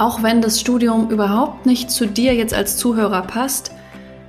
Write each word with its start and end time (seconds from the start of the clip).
Auch 0.00 0.22
wenn 0.22 0.40
das 0.40 0.58
Studium 0.58 1.10
überhaupt 1.10 1.66
nicht 1.66 1.90
zu 1.90 2.06
dir 2.06 2.34
jetzt 2.34 2.54
als 2.54 2.78
Zuhörer 2.78 3.20
passt, 3.20 3.72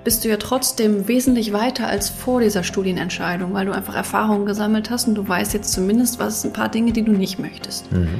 bist 0.03 0.25
du 0.25 0.27
ja 0.27 0.35
trotzdem 0.35 1.07
wesentlich 1.07 1.53
weiter 1.53 1.87
als 1.87 2.09
vor 2.09 2.41
dieser 2.41 2.65
Studienentscheidung, 2.65 3.53
weil 3.53 3.67
du 3.67 3.71
einfach 3.71 3.95
Erfahrungen 3.95 4.45
gesammelt 4.45 4.89
hast 4.89 5.07
und 5.07 5.15
du 5.15 5.25
weißt 5.25 5.53
jetzt 5.53 5.71
zumindest, 5.71 6.19
was 6.19 6.43
ein 6.43 6.51
paar 6.51 6.67
Dinge, 6.67 6.91
die 6.91 7.03
du 7.03 7.13
nicht 7.13 7.39
möchtest. 7.39 7.89
Mhm. 7.89 8.19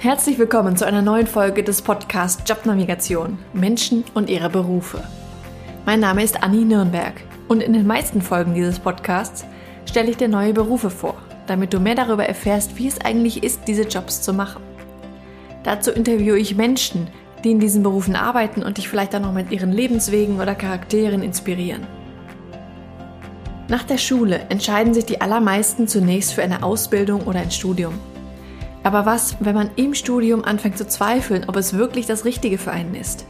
Herzlich 0.00 0.40
willkommen 0.40 0.76
zu 0.76 0.84
einer 0.84 1.00
neuen 1.00 1.28
Folge 1.28 1.62
des 1.62 1.80
Podcasts 1.80 2.42
Jobnavigation 2.50 3.38
Menschen 3.52 4.02
und 4.14 4.30
ihre 4.30 4.50
Berufe. 4.50 5.00
Mein 5.86 6.00
Name 6.00 6.24
ist 6.24 6.42
Anni 6.42 6.64
Nürnberg 6.64 7.14
und 7.46 7.62
in 7.62 7.74
den 7.74 7.86
meisten 7.86 8.20
Folgen 8.20 8.52
dieses 8.52 8.80
Podcasts 8.80 9.44
stelle 9.84 10.10
ich 10.10 10.16
dir 10.16 10.26
neue 10.26 10.54
Berufe 10.54 10.90
vor, 10.90 11.14
damit 11.50 11.74
du 11.74 11.80
mehr 11.80 11.96
darüber 11.96 12.24
erfährst, 12.24 12.78
wie 12.78 12.86
es 12.86 13.00
eigentlich 13.00 13.42
ist, 13.42 13.62
diese 13.66 13.82
Jobs 13.82 14.22
zu 14.22 14.32
machen. 14.32 14.62
Dazu 15.64 15.90
interviewe 15.90 16.38
ich 16.38 16.56
Menschen, 16.56 17.08
die 17.42 17.50
in 17.50 17.58
diesen 17.58 17.82
Berufen 17.82 18.14
arbeiten 18.14 18.62
und 18.62 18.78
dich 18.78 18.88
vielleicht 18.88 19.14
auch 19.14 19.20
noch 19.20 19.32
mit 19.32 19.50
ihren 19.50 19.72
Lebenswegen 19.72 20.40
oder 20.40 20.54
Charakteren 20.54 21.22
inspirieren. 21.22 21.86
Nach 23.68 23.82
der 23.82 23.98
Schule 23.98 24.40
entscheiden 24.48 24.94
sich 24.94 25.06
die 25.06 25.20
allermeisten 25.20 25.88
zunächst 25.88 26.34
für 26.34 26.42
eine 26.42 26.62
Ausbildung 26.62 27.22
oder 27.22 27.40
ein 27.40 27.50
Studium. 27.50 27.94
Aber 28.82 29.04
was, 29.04 29.36
wenn 29.40 29.54
man 29.54 29.70
im 29.76 29.94
Studium 29.94 30.44
anfängt 30.44 30.78
zu 30.78 30.86
zweifeln, 30.86 31.44
ob 31.48 31.56
es 31.56 31.74
wirklich 31.76 32.06
das 32.06 32.24
Richtige 32.24 32.58
für 32.58 32.70
einen 32.70 32.94
ist? 32.94 33.26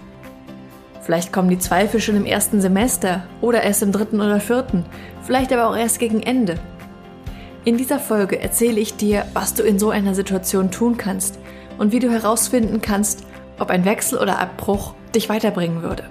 Vielleicht 1.02 1.32
kommen 1.32 1.50
die 1.50 1.58
Zweifel 1.58 2.00
schon 2.00 2.16
im 2.16 2.26
ersten 2.26 2.60
Semester 2.60 3.24
oder 3.40 3.62
erst 3.62 3.82
im 3.82 3.92
dritten 3.92 4.20
oder 4.20 4.40
vierten, 4.40 4.84
vielleicht 5.22 5.52
aber 5.52 5.68
auch 5.68 5.76
erst 5.76 5.98
gegen 5.98 6.22
Ende. 6.22 6.58
In 7.64 7.76
dieser 7.76 7.98
Folge 7.98 8.40
erzähle 8.40 8.80
ich 8.80 8.96
dir, 8.96 9.26
was 9.34 9.52
du 9.52 9.62
in 9.62 9.78
so 9.78 9.90
einer 9.90 10.14
Situation 10.14 10.70
tun 10.70 10.96
kannst 10.96 11.38
und 11.76 11.92
wie 11.92 11.98
du 11.98 12.10
herausfinden 12.10 12.80
kannst, 12.80 13.24
ob 13.58 13.68
ein 13.68 13.84
Wechsel 13.84 14.18
oder 14.18 14.38
Abbruch 14.38 14.94
dich 15.14 15.28
weiterbringen 15.28 15.82
würde. 15.82 16.04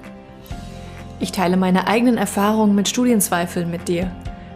Ich 1.20 1.32
teile 1.32 1.58
meine 1.58 1.88
eigenen 1.88 2.18
Erfahrungen 2.18 2.76
mit 2.76 2.88
Studienzweifeln 2.88 3.72
mit 3.72 3.88
dir 3.88 4.12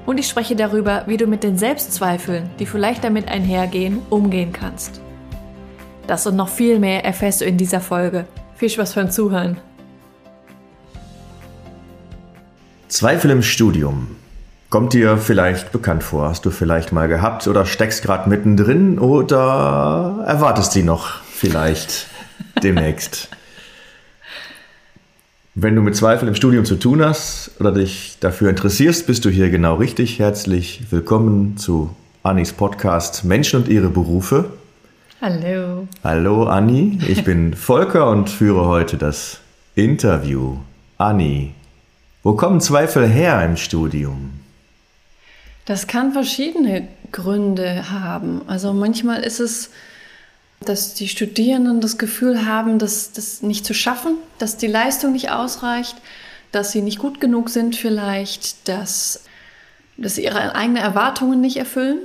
und 0.06 0.20
ich 0.20 0.28
spreche 0.28 0.56
darüber, 0.56 1.04
wie 1.08 1.18
du 1.18 1.26
mit 1.26 1.44
den 1.44 1.58
Selbstzweifeln, 1.58 2.52
die 2.60 2.68
vielleicht 2.68 3.04
damit 3.04 3.28
einhergehen, 3.28 4.00
umgehen 4.12 4.54
kannst. 4.54 5.02
Das 6.06 6.28
und 6.28 6.36
noch 6.36 6.50
viel 6.50 6.78
mehr 6.78 7.04
erfährst 7.04 7.42
du 7.42 7.46
in 7.46 7.58
dieser 7.58 7.82
Folge. 7.82 8.26
Viel 8.56 8.70
Spaß 8.70 8.94
beim 8.94 9.10
Zuhören. 9.10 9.58
Zweifel 12.88 13.32
im 13.32 13.42
Studium. 13.42 14.23
Kommt 14.74 14.94
dir 14.94 15.18
vielleicht 15.18 15.72
bekannt 15.72 16.02
vor? 16.02 16.30
Hast 16.30 16.46
du 16.46 16.50
vielleicht 16.50 16.92
mal 16.92 17.08
gehabt 17.08 17.48
oder 17.48 17.64
steckst 17.64 18.02
gerade 18.02 18.28
mittendrin 18.28 18.98
oder 18.98 20.24
erwartest 20.26 20.72
sie 20.72 20.82
noch 20.82 21.22
vielleicht 21.22 22.08
demnächst? 22.64 23.30
Wenn 25.54 25.76
du 25.76 25.84
mit 25.84 25.96
Zweifeln 25.96 26.28
im 26.28 26.34
Studium 26.34 26.66
zu 26.66 26.74
tun 26.74 27.06
hast 27.06 27.52
oder 27.60 27.72
dich 27.72 28.18
dafür 28.20 28.50
interessierst, 28.50 29.06
bist 29.06 29.24
du 29.26 29.30
hier 29.30 29.52
genau 29.52 29.76
richtig. 29.76 30.18
Herzlich 30.18 30.86
willkommen 30.90 31.56
zu 31.58 31.96
Annis 32.24 32.52
Podcast 32.52 33.26
Menschen 33.26 33.62
und 33.62 33.68
ihre 33.68 33.90
Berufe. 33.90 34.54
Hallo. 35.22 35.88
Hallo 36.04 36.46
Anni, 36.46 36.98
ich 37.08 37.24
bin 37.24 37.54
Volker 37.56 38.10
und 38.10 38.28
führe 38.28 38.66
heute 38.66 38.98
das 38.98 39.38
Interview. 39.76 40.58
Anni, 40.98 41.54
wo 42.24 42.34
kommen 42.34 42.60
Zweifel 42.60 43.08
her 43.08 43.46
im 43.46 43.56
Studium? 43.56 44.43
Das 45.66 45.88
kann 45.88 46.12
verschiedene 46.12 46.88
Gründe 47.12 47.90
haben. 47.90 48.42
Also 48.48 48.74
manchmal 48.74 49.24
ist 49.24 49.40
es 49.40 49.70
dass 50.66 50.94
die 50.94 51.08
Studierenden 51.08 51.82
das 51.82 51.98
Gefühl 51.98 52.46
haben, 52.46 52.80
das, 52.80 53.12
das 53.12 53.42
nicht 53.42 53.66
zu 53.66 53.74
schaffen, 53.74 54.16
dass 54.40 54.58
die 54.58 54.68
Leistung 54.68 55.12
nicht 55.14 55.32
ausreicht, 55.32 55.96
dass 56.52 56.72
sie 56.72 56.82
nicht 56.82 57.00
gut 57.00 57.20
genug 57.20 57.50
sind 57.50 57.76
vielleicht, 57.76 58.68
dass, 58.68 59.24
dass 59.98 60.16
sie 60.16 60.24
ihre 60.24 60.56
eigenen 60.56 60.84
Erwartungen 60.84 61.42
nicht 61.42 61.58
erfüllen. 61.58 62.00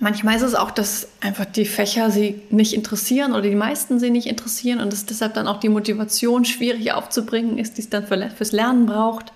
Manchmal 0.00 0.36
ist 0.36 0.42
es 0.42 0.54
auch, 0.54 0.70
dass 0.70 1.08
einfach 1.20 1.44
die 1.44 1.64
Fächer 1.64 2.10
sie 2.10 2.40
nicht 2.50 2.72
interessieren 2.72 3.32
oder 3.32 3.42
die 3.42 3.56
meisten 3.56 3.98
sie 3.98 4.10
nicht 4.10 4.28
interessieren 4.28 4.80
und 4.80 4.92
es 4.92 5.06
deshalb 5.06 5.34
dann 5.34 5.48
auch 5.48 5.58
die 5.58 5.68
Motivation 5.68 6.44
schwierig 6.44 6.92
aufzubringen 6.92 7.58
ist, 7.58 7.78
die 7.78 7.82
es 7.82 7.90
dann 7.90 8.06
für, 8.06 8.30
fürs 8.30 8.52
Lernen 8.52 8.86
braucht. 8.86 9.32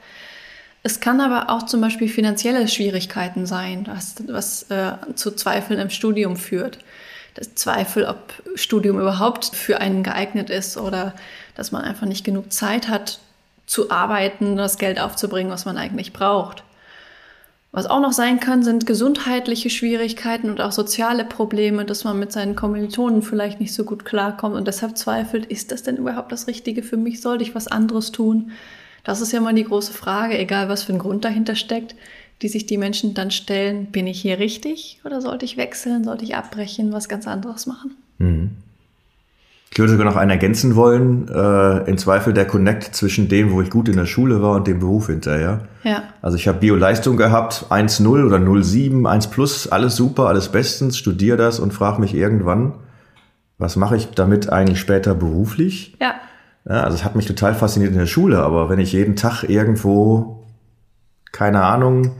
Es 0.83 1.01
kann 1.01 1.21
aber 1.21 1.51
auch 1.51 1.65
zum 1.65 1.81
Beispiel 1.81 2.09
finanzielle 2.09 2.67
Schwierigkeiten 2.67 3.47
sein, 3.47 3.87
was, 3.87 4.17
was 4.27 4.65
äh, 4.71 4.93
zu 5.15 5.31
Zweifeln 5.31 5.79
im 5.79 5.91
Studium 5.91 6.37
führt 6.37 6.79
das 7.35 7.55
Zweifel, 7.55 8.05
ob 8.05 8.33
Studium 8.55 9.01
überhaupt 9.01 9.47
für 9.47 9.81
einen 9.81 10.03
geeignet 10.03 10.51
ist 10.51 10.77
oder 10.77 11.15
dass 11.55 11.73
man 11.73 11.83
einfach 11.83 12.07
nicht 12.07 12.25
genug 12.25 12.53
Zeit 12.53 12.89
hat 12.89 13.21
zu 13.67 13.91
arbeiten, 13.91 14.57
das 14.57 14.79
Geld 14.79 15.01
aufzubringen, 15.01 15.53
was 15.53 15.65
man 15.65 15.77
eigentlich 15.77 16.13
braucht. 16.13 16.63
Was 17.75 17.87
auch 17.87 18.01
noch 18.01 18.13
sein 18.13 18.39
kann, 18.39 18.63
sind 18.63 18.85
gesundheitliche 18.85 19.71
Schwierigkeiten 19.71 20.51
und 20.51 20.61
auch 20.61 20.73
soziale 20.73 21.25
Probleme, 21.25 21.87
dass 21.87 22.05
man 22.05 22.19
mit 22.19 22.31
seinen 22.31 22.55
Kommilitonen 22.55 23.23
vielleicht 23.23 23.61
nicht 23.61 23.73
so 23.73 23.85
gut 23.85 24.05
klarkommt 24.05 24.57
und 24.57 24.69
deshalb 24.69 24.99
zweifelt, 24.99 25.47
ist 25.47 25.73
das 25.73 25.83
denn 25.83 25.97
überhaupt 25.97 26.33
das 26.33 26.49
Richtige 26.49 26.83
für 26.83 26.99
mich? 26.99 27.23
Sollte 27.23 27.45
ich 27.45 27.55
was 27.55 27.69
anderes 27.69 28.13
tun? 28.13 28.53
Das 29.05 29.21
ist 29.21 29.33
ja 29.33 29.41
mal 29.41 29.55
die 29.55 29.65
große 29.65 29.93
Frage, 29.93 30.39
egal 30.39 30.69
was 30.69 30.85
für 30.85 30.93
ein 30.93 30.99
Grund 30.99 31.25
dahinter 31.25 31.57
steckt 31.57 31.95
die 32.43 32.49
sich 32.49 32.67
die 32.67 32.77
Menschen 32.77 33.15
dann 33.15 33.31
stellen, 33.31 33.87
bin 33.87 34.07
ich 34.07 34.21
hier 34.21 34.39
richtig 34.39 35.01
oder 35.05 35.21
sollte 35.21 35.45
ich 35.45 35.57
wechseln, 35.57 36.05
sollte 36.05 36.25
ich 36.25 36.35
abbrechen, 36.37 36.93
was 36.93 37.09
ganz 37.09 37.27
anderes 37.27 37.67
machen? 37.67 37.93
Mhm. 38.19 38.51
Ich 39.71 39.79
würde 39.79 39.93
sogar 39.93 40.05
noch 40.05 40.17
einen 40.17 40.31
ergänzen 40.31 40.77
wollen, 40.77 41.29
äh, 41.29 41.89
im 41.89 41.97
Zweifel 41.97 42.35
der 42.35 42.47
Connect 42.47 42.95
zwischen 42.95 43.29
dem, 43.29 43.53
wo 43.53 43.63
ich 43.63 43.71
gut 43.71 43.89
in 43.89 43.97
der 43.97 44.05
Schule 44.05 44.43
war 44.43 44.57
und 44.57 44.67
dem 44.67 44.81
Beruf 44.81 45.07
hinterher. 45.07 45.67
Ja. 45.83 46.03
Also 46.21 46.37
ich 46.37 46.47
habe 46.47 46.59
Bio-Leistung 46.59 47.17
gehabt, 47.17 47.67
1-0 47.71 48.27
oder 48.27 48.37
0-7, 48.37 49.09
1 49.09 49.29
plus, 49.29 49.69
alles 49.69 49.97
super, 49.97 50.27
alles 50.27 50.51
bestens, 50.51 50.99
studiere 50.99 51.39
das 51.39 51.59
und 51.59 51.73
frage 51.73 52.03
mich 52.03 52.13
irgendwann, 52.13 52.75
was 53.57 53.77
mache 53.77 53.97
ich 53.97 54.09
damit 54.09 54.51
eigentlich 54.51 54.79
später 54.79 55.15
beruflich? 55.15 55.97
Ja. 56.01 56.17
Ja. 56.65 56.83
Also 56.83 56.97
es 56.97 57.05
hat 57.05 57.17
mich 57.17 57.27
total 57.27 57.55
fasziniert 57.55 57.93
in 57.93 57.99
der 57.99 58.07
Schule, 58.07 58.43
aber 58.43 58.69
wenn 58.69 58.79
ich 58.79 58.93
jeden 58.93 59.17
Tag 59.17 59.45
irgendwo, 59.45 60.45
keine 61.33 61.63
Ahnung, 61.65 62.13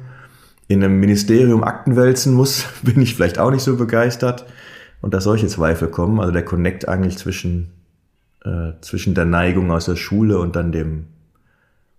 in 0.69 0.83
einem 0.83 1.01
Ministerium 1.01 1.65
Akten 1.65 1.97
wälzen 1.97 2.35
muss, 2.35 2.65
bin 2.83 3.01
ich 3.01 3.15
vielleicht 3.15 3.39
auch 3.39 3.51
nicht 3.51 3.63
so 3.63 3.77
begeistert. 3.77 4.47
Und 5.01 5.15
dass 5.15 5.25
solche 5.25 5.49
Zweifel 5.49 5.89
kommen, 5.89 6.21
also 6.21 6.33
der 6.33 6.45
Connect 6.45 6.89
eigentlich 6.89 7.19
zwischen, 7.19 7.73
äh, 8.45 8.73
zwischen 8.83 9.15
der 9.15 9.25
Neigung 9.25 9.73
aus 9.73 9.87
der 9.87 9.97
Schule 9.97 10.39
und 10.39 10.55
dann 10.55 10.71
dem 10.71 11.07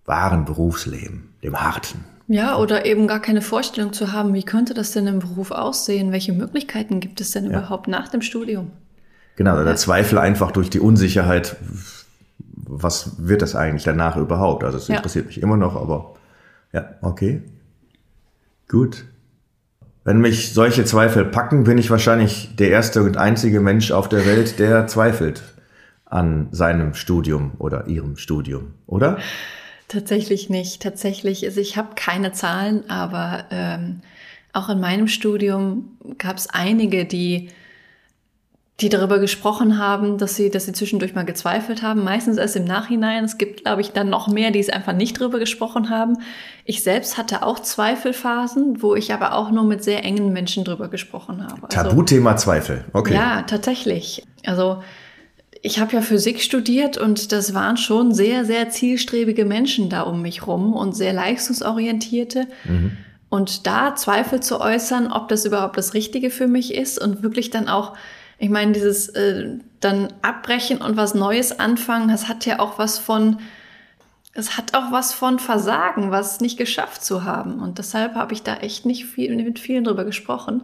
wahren 0.06 0.46
Berufsleben, 0.46 1.34
dem 1.42 1.60
harten. 1.60 2.04
Ja, 2.26 2.56
oder 2.56 2.86
eben 2.86 3.06
gar 3.06 3.20
keine 3.20 3.42
Vorstellung 3.42 3.92
zu 3.92 4.12
haben, 4.12 4.32
wie 4.32 4.42
könnte 4.42 4.72
das 4.72 4.92
denn 4.92 5.06
im 5.06 5.18
Beruf 5.18 5.50
aussehen? 5.50 6.12
Welche 6.12 6.32
Möglichkeiten 6.32 7.00
gibt 7.00 7.20
es 7.20 7.32
denn 7.32 7.44
ja. 7.44 7.50
überhaupt 7.50 7.88
nach 7.88 8.08
dem 8.08 8.22
Studium? 8.22 8.70
Genau, 9.36 9.56
der 9.56 9.66
ja. 9.66 9.76
Zweifel 9.76 10.18
einfach 10.18 10.50
durch 10.50 10.70
die 10.70 10.80
Unsicherheit, 10.80 11.56
was 12.68 13.12
wird 13.18 13.42
das 13.42 13.54
eigentlich 13.54 13.84
danach 13.84 14.16
überhaupt? 14.16 14.64
Also 14.64 14.78
es 14.78 14.88
ja. 14.88 14.96
interessiert 14.96 15.26
mich 15.26 15.40
immer 15.40 15.56
noch, 15.56 15.76
aber 15.76 16.14
ja, 16.72 16.94
okay. 17.02 17.42
Gut. 18.68 19.04
Wenn 20.04 20.20
mich 20.20 20.52
solche 20.52 20.84
Zweifel 20.84 21.24
packen, 21.24 21.64
bin 21.64 21.78
ich 21.78 21.90
wahrscheinlich 21.90 22.56
der 22.56 22.70
erste 22.70 23.02
und 23.02 23.16
einzige 23.16 23.60
Mensch 23.60 23.90
auf 23.90 24.08
der 24.08 24.26
Welt, 24.26 24.58
der 24.58 24.86
zweifelt 24.86 25.42
an 26.04 26.48
seinem 26.50 26.94
Studium 26.94 27.52
oder 27.58 27.86
ihrem 27.86 28.16
Studium, 28.16 28.74
oder? 28.86 29.18
Tatsächlich 29.88 30.50
nicht. 30.50 30.82
Tatsächlich, 30.82 31.44
also 31.44 31.60
ich 31.60 31.76
habe 31.76 31.94
keine 31.94 32.32
Zahlen, 32.32 32.88
aber 32.90 33.46
ähm, 33.50 34.00
auch 34.52 34.68
in 34.68 34.80
meinem 34.80 35.08
Studium 35.08 35.96
gab 36.18 36.36
es 36.36 36.48
einige, 36.48 37.04
die 37.06 37.48
die 38.80 38.88
darüber 38.88 39.20
gesprochen 39.20 39.78
haben, 39.78 40.18
dass 40.18 40.34
sie, 40.34 40.50
dass 40.50 40.64
sie 40.64 40.72
zwischendurch 40.72 41.14
mal 41.14 41.24
gezweifelt 41.24 41.82
haben. 41.82 42.02
Meistens 42.02 42.38
erst 42.38 42.56
im 42.56 42.64
Nachhinein. 42.64 43.24
Es 43.24 43.38
gibt, 43.38 43.62
glaube 43.62 43.80
ich, 43.82 43.92
dann 43.92 44.10
noch 44.10 44.26
mehr, 44.26 44.50
die 44.50 44.58
es 44.58 44.68
einfach 44.68 44.92
nicht 44.92 45.20
darüber 45.20 45.38
gesprochen 45.38 45.90
haben. 45.90 46.18
Ich 46.64 46.82
selbst 46.82 47.16
hatte 47.16 47.44
auch 47.44 47.60
Zweifelphasen, 47.60 48.82
wo 48.82 48.96
ich 48.96 49.12
aber 49.12 49.34
auch 49.34 49.52
nur 49.52 49.62
mit 49.62 49.84
sehr 49.84 50.04
engen 50.04 50.32
Menschen 50.32 50.64
drüber 50.64 50.88
gesprochen 50.88 51.44
habe. 51.44 51.62
Also, 51.62 51.90
Tabuthema 51.90 52.36
Zweifel. 52.36 52.84
Okay. 52.92 53.14
Ja, 53.14 53.42
tatsächlich. 53.42 54.24
Also 54.44 54.82
ich 55.62 55.78
habe 55.78 55.92
ja 55.92 56.02
Physik 56.02 56.42
studiert 56.42 56.98
und 56.98 57.30
das 57.30 57.54
waren 57.54 57.76
schon 57.76 58.12
sehr, 58.12 58.44
sehr 58.44 58.70
zielstrebige 58.70 59.44
Menschen 59.44 59.88
da 59.88 60.02
um 60.02 60.20
mich 60.20 60.48
rum 60.48 60.74
und 60.74 60.96
sehr 60.96 61.12
leistungsorientierte. 61.12 62.48
Mhm. 62.64 62.96
Und 63.28 63.66
da 63.68 63.94
Zweifel 63.94 64.40
zu 64.40 64.60
äußern, 64.60 65.10
ob 65.10 65.28
das 65.28 65.44
überhaupt 65.44 65.78
das 65.78 65.94
Richtige 65.94 66.30
für 66.30 66.48
mich 66.48 66.74
ist 66.74 67.00
und 67.00 67.22
wirklich 67.22 67.50
dann 67.50 67.68
auch 67.68 67.94
ich 68.44 68.50
meine, 68.50 68.72
dieses 68.72 69.08
äh, 69.08 69.56
dann 69.80 70.08
abbrechen 70.20 70.82
und 70.82 70.98
was 70.98 71.14
Neues 71.14 71.58
anfangen, 71.58 72.08
das 72.08 72.28
hat 72.28 72.44
ja 72.44 72.58
auch 72.58 72.78
was 72.78 72.98
von, 72.98 73.38
es 74.34 74.58
hat 74.58 74.74
auch 74.74 74.92
was 74.92 75.14
von 75.14 75.38
Versagen, 75.38 76.10
was 76.10 76.42
nicht 76.42 76.58
geschafft 76.58 77.02
zu 77.02 77.24
haben. 77.24 77.60
Und 77.60 77.78
deshalb 77.78 78.16
habe 78.16 78.34
ich 78.34 78.42
da 78.42 78.56
echt 78.56 78.84
nicht 78.84 79.06
viel 79.06 79.34
mit 79.34 79.58
vielen 79.58 79.84
drüber 79.84 80.04
gesprochen. 80.04 80.62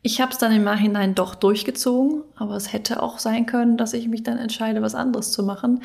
Ich 0.00 0.22
habe 0.22 0.32
es 0.32 0.38
dann 0.38 0.50
im 0.50 0.64
Nachhinein 0.64 1.14
doch 1.14 1.34
durchgezogen, 1.34 2.22
aber 2.36 2.56
es 2.56 2.72
hätte 2.72 3.02
auch 3.02 3.18
sein 3.18 3.44
können, 3.44 3.76
dass 3.76 3.92
ich 3.92 4.08
mich 4.08 4.22
dann 4.22 4.38
entscheide, 4.38 4.80
was 4.80 4.94
anderes 4.94 5.30
zu 5.30 5.42
machen. 5.42 5.82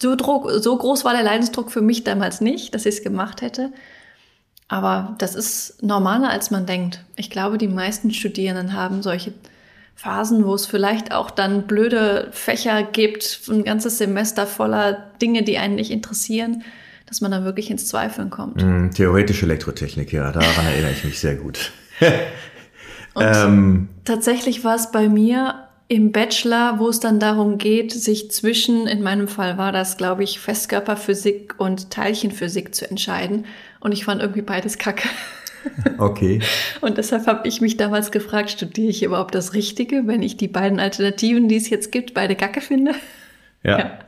So, 0.00 0.14
Druck, 0.14 0.48
so 0.60 0.76
groß 0.76 1.04
war 1.04 1.12
der 1.12 1.24
Leidensdruck 1.24 1.72
für 1.72 1.82
mich 1.82 2.04
damals 2.04 2.40
nicht, 2.40 2.72
dass 2.72 2.86
ich 2.86 2.98
es 2.98 3.02
gemacht 3.02 3.42
hätte. 3.42 3.72
Aber 4.68 5.16
das 5.18 5.34
ist 5.34 5.82
normaler, 5.82 6.30
als 6.30 6.52
man 6.52 6.66
denkt. 6.66 7.04
Ich 7.16 7.30
glaube, 7.30 7.58
die 7.58 7.66
meisten 7.66 8.12
Studierenden 8.12 8.74
haben 8.74 9.02
solche 9.02 9.32
Phasen, 10.02 10.46
wo 10.46 10.54
es 10.54 10.64
vielleicht 10.64 11.12
auch 11.12 11.30
dann 11.30 11.66
blöde 11.66 12.28
Fächer 12.30 12.82
gibt, 12.82 13.42
ein 13.50 13.64
ganzes 13.64 13.98
Semester 13.98 14.46
voller 14.46 15.10
Dinge, 15.20 15.42
die 15.42 15.58
einen 15.58 15.74
nicht 15.74 15.90
interessieren, 15.90 16.62
dass 17.04 17.20
man 17.20 17.30
dann 17.30 17.44
wirklich 17.44 17.70
ins 17.70 17.86
Zweifeln 17.86 18.30
kommt. 18.30 18.62
Mm, 18.62 18.92
theoretische 18.92 19.44
Elektrotechnik, 19.44 20.10
ja, 20.10 20.32
daran 20.32 20.64
erinnere 20.64 20.92
ich 20.92 21.04
mich 21.04 21.20
sehr 21.20 21.34
gut. 21.34 21.72
ähm, 23.20 23.88
tatsächlich 24.06 24.64
war 24.64 24.76
es 24.76 24.90
bei 24.90 25.10
mir 25.10 25.66
im 25.88 26.12
Bachelor, 26.12 26.78
wo 26.78 26.88
es 26.88 27.00
dann 27.00 27.20
darum 27.20 27.58
geht, 27.58 27.92
sich 27.92 28.30
zwischen, 28.30 28.86
in 28.86 29.02
meinem 29.02 29.28
Fall 29.28 29.58
war 29.58 29.70
das, 29.70 29.98
glaube 29.98 30.24
ich, 30.24 30.40
Festkörperphysik 30.40 31.56
und 31.58 31.90
Teilchenphysik 31.90 32.74
zu 32.74 32.88
entscheiden. 32.88 33.44
Und 33.80 33.92
ich 33.92 34.06
fand 34.06 34.22
irgendwie 34.22 34.40
beides 34.42 34.78
kacke. 34.78 35.10
Okay. 35.98 36.40
Und 36.80 36.98
deshalb 36.98 37.26
habe 37.26 37.46
ich 37.46 37.60
mich 37.60 37.76
damals 37.76 38.10
gefragt, 38.10 38.50
studiere 38.50 38.88
ich 38.88 39.02
überhaupt 39.02 39.34
das 39.34 39.52
Richtige, 39.52 40.06
wenn 40.06 40.22
ich 40.22 40.36
die 40.36 40.48
beiden 40.48 40.80
Alternativen, 40.80 41.48
die 41.48 41.56
es 41.56 41.68
jetzt 41.68 41.92
gibt, 41.92 42.14
beide 42.14 42.36
kacke 42.36 42.60
finde? 42.60 42.92
Ja. 43.62 43.78
ja. 43.78 43.98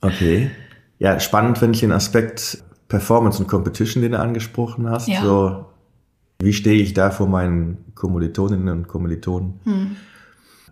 Okay. 0.00 0.50
Ja, 0.98 1.20
spannend 1.20 1.58
finde 1.58 1.74
ich 1.74 1.80
den 1.80 1.92
Aspekt 1.92 2.62
Performance 2.88 3.42
und 3.42 3.48
Competition, 3.48 4.02
den 4.02 4.12
du 4.12 4.18
angesprochen 4.18 4.88
hast. 4.88 5.08
Ja. 5.08 5.22
So, 5.22 5.66
wie 6.40 6.52
stehe 6.52 6.80
ich 6.82 6.94
da 6.94 7.10
vor 7.10 7.28
meinen 7.28 7.92
Kommilitoninnen 7.94 8.68
und 8.68 8.88
Kommilitonen, 8.88 9.60
hm. 9.64 9.96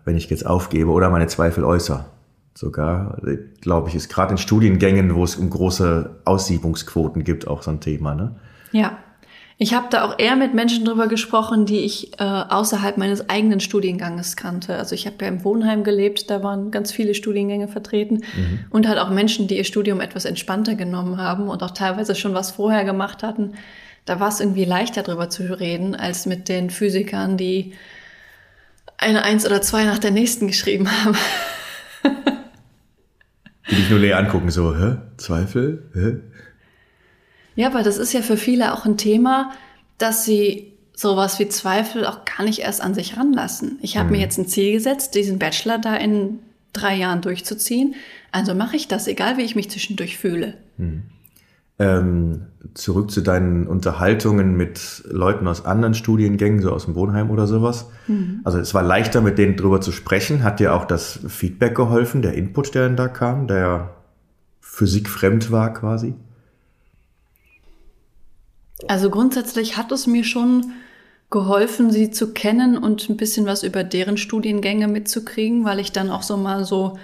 wenn 0.05 0.17
ich 0.17 0.29
jetzt 0.29 0.45
aufgebe 0.45 0.91
oder 0.91 1.09
meine 1.09 1.27
Zweifel 1.27 1.63
äußere? 1.63 2.05
Sogar, 2.55 3.21
glaube 3.61 3.89
ich, 3.89 3.95
ist 3.95 4.09
gerade 4.09 4.31
in 4.31 4.39
Studiengängen, 4.39 5.13
wo 5.13 5.23
es 5.23 5.35
um 5.35 5.49
große 5.51 6.21
Aussiebungsquoten 6.25 7.23
gibt, 7.23 7.47
auch 7.47 7.61
so 7.61 7.69
ein 7.69 7.81
Thema, 7.81 8.15
ne? 8.15 8.35
Ja. 8.71 8.97
Ich 9.59 9.73
habe 9.73 9.87
da 9.89 10.05
auch 10.05 10.19
eher 10.19 10.35
mit 10.35 10.53
Menschen 10.53 10.85
drüber 10.85 11.07
gesprochen, 11.07 11.65
die 11.65 11.79
ich 11.79 12.19
äh, 12.19 12.23
außerhalb 12.23 12.97
meines 12.97 13.27
eigenen 13.27 13.59
Studienganges 13.59 14.35
kannte. 14.35 14.75
Also 14.75 14.93
ich 14.93 15.07
habe 15.07 15.15
ja 15.21 15.27
im 15.27 15.43
Wohnheim 15.43 15.83
gelebt, 15.83 16.29
da 16.29 16.43
waren 16.43 16.69
ganz 16.69 16.91
viele 16.91 17.15
Studiengänge 17.15 17.67
vertreten 17.67 18.21
mhm. 18.35 18.59
und 18.69 18.87
halt 18.87 18.99
auch 18.99 19.09
Menschen, 19.09 19.47
die 19.47 19.57
ihr 19.57 19.63
Studium 19.63 19.99
etwas 19.99 20.25
entspannter 20.25 20.75
genommen 20.75 21.17
haben 21.17 21.49
und 21.49 21.63
auch 21.63 21.71
teilweise 21.71 22.13
schon 22.13 22.35
was 22.35 22.51
vorher 22.51 22.83
gemacht 22.83 23.23
hatten. 23.23 23.53
Da 24.05 24.19
war 24.19 24.27
es 24.27 24.39
irgendwie 24.39 24.65
leichter 24.65 25.01
drüber 25.01 25.29
zu 25.29 25.59
reden, 25.59 25.95
als 25.95 26.27
mit 26.27 26.49
den 26.49 26.69
Physikern, 26.69 27.35
die 27.35 27.73
eine 28.99 29.23
Eins 29.23 29.43
oder 29.43 29.63
zwei 29.63 29.85
nach 29.85 29.97
der 29.97 30.11
nächsten 30.11 30.47
geschrieben 30.47 30.87
haben. 30.91 31.17
die 33.71 33.75
dich 33.75 33.89
nur 33.89 33.99
leer 33.99 34.19
angucken, 34.19 34.51
so, 34.51 34.77
hä? 34.77 34.97
Zweifel? 35.17 35.89
Hä? 35.93 36.17
Ja, 37.57 37.73
weil 37.73 37.83
das 37.83 37.97
ist 37.97 38.13
ja 38.13 38.21
für 38.21 38.37
viele 38.37 38.73
auch 38.73 38.85
ein 38.85 38.97
Thema, 38.97 39.51
dass 39.97 40.23
sie 40.23 40.73
sowas 40.95 41.39
wie 41.39 41.49
Zweifel 41.49 42.05
auch 42.05 42.23
gar 42.23 42.45
nicht 42.45 42.59
erst 42.59 42.81
an 42.81 42.93
sich 42.93 43.17
ranlassen. 43.17 43.79
Ich 43.81 43.97
habe 43.97 44.05
mhm. 44.05 44.11
mir 44.13 44.21
jetzt 44.21 44.37
ein 44.37 44.47
Ziel 44.47 44.73
gesetzt, 44.73 45.15
diesen 45.15 45.39
Bachelor 45.39 45.79
da 45.79 45.95
in 45.95 46.39
drei 46.71 46.95
Jahren 46.95 47.21
durchzuziehen. 47.21 47.95
Also 48.31 48.53
mache 48.53 48.75
ich 48.75 48.87
das, 48.87 49.07
egal 49.07 49.37
wie 49.37 49.41
ich 49.41 49.55
mich 49.55 49.71
zwischendurch 49.71 50.19
fühle. 50.19 50.53
Mhm. 50.77 51.03
Ähm, 51.79 52.41
zurück 52.75 53.09
zu 53.09 53.21
deinen 53.21 53.65
Unterhaltungen 53.65 54.55
mit 54.55 55.03
Leuten 55.07 55.47
aus 55.47 55.65
anderen 55.65 55.95
Studiengängen, 55.95 56.61
so 56.61 56.71
aus 56.71 56.85
dem 56.85 56.93
Wohnheim 56.93 57.31
oder 57.31 57.47
sowas. 57.47 57.89
Mhm. 58.07 58.41
Also 58.43 58.59
es 58.59 58.75
war 58.75 58.83
leichter, 58.83 59.21
mit 59.21 59.39
denen 59.39 59.55
drüber 59.55 59.81
zu 59.81 59.91
sprechen. 59.91 60.43
Hat 60.43 60.59
dir 60.59 60.75
auch 60.75 60.85
das 60.85 61.19
Feedback 61.27 61.73
geholfen, 61.73 62.21
der 62.21 62.35
Input, 62.35 62.75
der 62.75 62.89
da 62.89 63.07
kam, 63.07 63.47
der 63.47 63.95
physikfremd 64.61 65.51
war 65.51 65.73
quasi? 65.73 66.13
Also 68.87 69.09
grundsätzlich 69.09 69.77
hat 69.77 69.91
es 69.91 70.07
mir 70.07 70.23
schon 70.23 70.73
geholfen, 71.29 71.91
sie 71.91 72.11
zu 72.11 72.33
kennen 72.33 72.77
und 72.77 73.09
ein 73.09 73.17
bisschen 73.17 73.45
was 73.45 73.63
über 73.63 73.83
deren 73.83 74.17
Studiengänge 74.17 74.87
mitzukriegen, 74.87 75.65
weil 75.65 75.79
ich 75.79 75.91
dann 75.91 76.09
auch 76.09 76.23
so 76.23 76.37
mal 76.37 76.63
so 76.63 76.97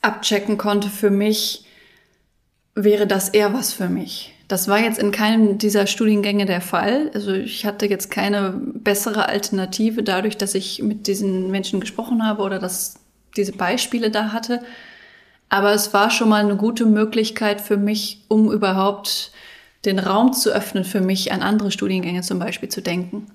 abchecken 0.00 0.58
konnte 0.58 0.88
für 0.88 1.10
mich, 1.10 1.64
wäre 2.74 3.06
das 3.06 3.28
eher 3.28 3.52
was 3.52 3.72
für 3.72 3.88
mich. 3.88 4.34
Das 4.48 4.68
war 4.68 4.80
jetzt 4.80 4.98
in 4.98 5.12
keinem 5.12 5.58
dieser 5.58 5.86
Studiengänge 5.86 6.44
der 6.44 6.60
Fall. 6.60 7.10
Also 7.14 7.32
ich 7.32 7.64
hatte 7.64 7.86
jetzt 7.86 8.10
keine 8.10 8.52
bessere 8.52 9.28
Alternative 9.28 10.02
dadurch, 10.02 10.36
dass 10.36 10.54
ich 10.54 10.82
mit 10.82 11.06
diesen 11.06 11.50
Menschen 11.50 11.80
gesprochen 11.80 12.26
habe 12.26 12.42
oder 12.42 12.58
dass 12.58 12.96
diese 13.36 13.52
Beispiele 13.52 14.10
da 14.10 14.32
hatte. 14.32 14.60
Aber 15.48 15.72
es 15.72 15.94
war 15.94 16.10
schon 16.10 16.28
mal 16.28 16.42
eine 16.42 16.56
gute 16.56 16.84
Möglichkeit 16.86 17.60
für 17.60 17.76
mich, 17.76 18.24
um 18.28 18.50
überhaupt 18.50 19.31
den 19.84 19.98
Raum 19.98 20.32
zu 20.32 20.50
öffnen 20.50 20.84
für 20.84 21.00
mich, 21.00 21.32
an 21.32 21.42
andere 21.42 21.70
Studiengänge 21.70 22.22
zum 22.22 22.38
Beispiel 22.38 22.68
zu 22.68 22.82
denken. 22.82 23.26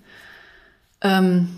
Ähm, 1.02 1.58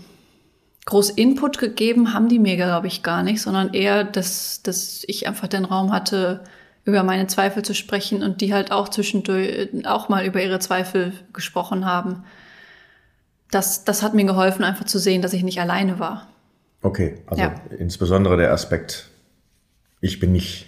groß 0.86 1.10
Input 1.10 1.58
gegeben 1.58 2.12
haben 2.12 2.28
die 2.28 2.38
mir, 2.38 2.56
glaube 2.56 2.88
ich, 2.88 3.02
gar 3.02 3.22
nicht, 3.22 3.40
sondern 3.40 3.72
eher, 3.74 4.04
dass, 4.04 4.62
dass 4.62 5.04
ich 5.06 5.26
einfach 5.26 5.48
den 5.48 5.64
Raum 5.64 5.92
hatte, 5.92 6.42
über 6.84 7.02
meine 7.02 7.26
Zweifel 7.26 7.62
zu 7.62 7.74
sprechen 7.74 8.22
und 8.22 8.40
die 8.40 8.54
halt 8.54 8.72
auch 8.72 8.88
zwischendurch 8.88 9.68
auch 9.86 10.08
mal 10.08 10.24
über 10.24 10.42
ihre 10.42 10.58
Zweifel 10.58 11.12
gesprochen 11.32 11.84
haben. 11.84 12.24
Das, 13.50 13.84
das 13.84 14.02
hat 14.02 14.14
mir 14.14 14.24
geholfen, 14.24 14.64
einfach 14.64 14.86
zu 14.86 14.98
sehen, 14.98 15.22
dass 15.22 15.32
ich 15.32 15.42
nicht 15.42 15.60
alleine 15.60 15.98
war. 15.98 16.28
Okay, 16.82 17.18
also 17.26 17.42
ja. 17.42 17.54
insbesondere 17.78 18.36
der 18.36 18.52
Aspekt, 18.52 19.10
ich 20.00 20.18
bin 20.18 20.32
nicht 20.32 20.66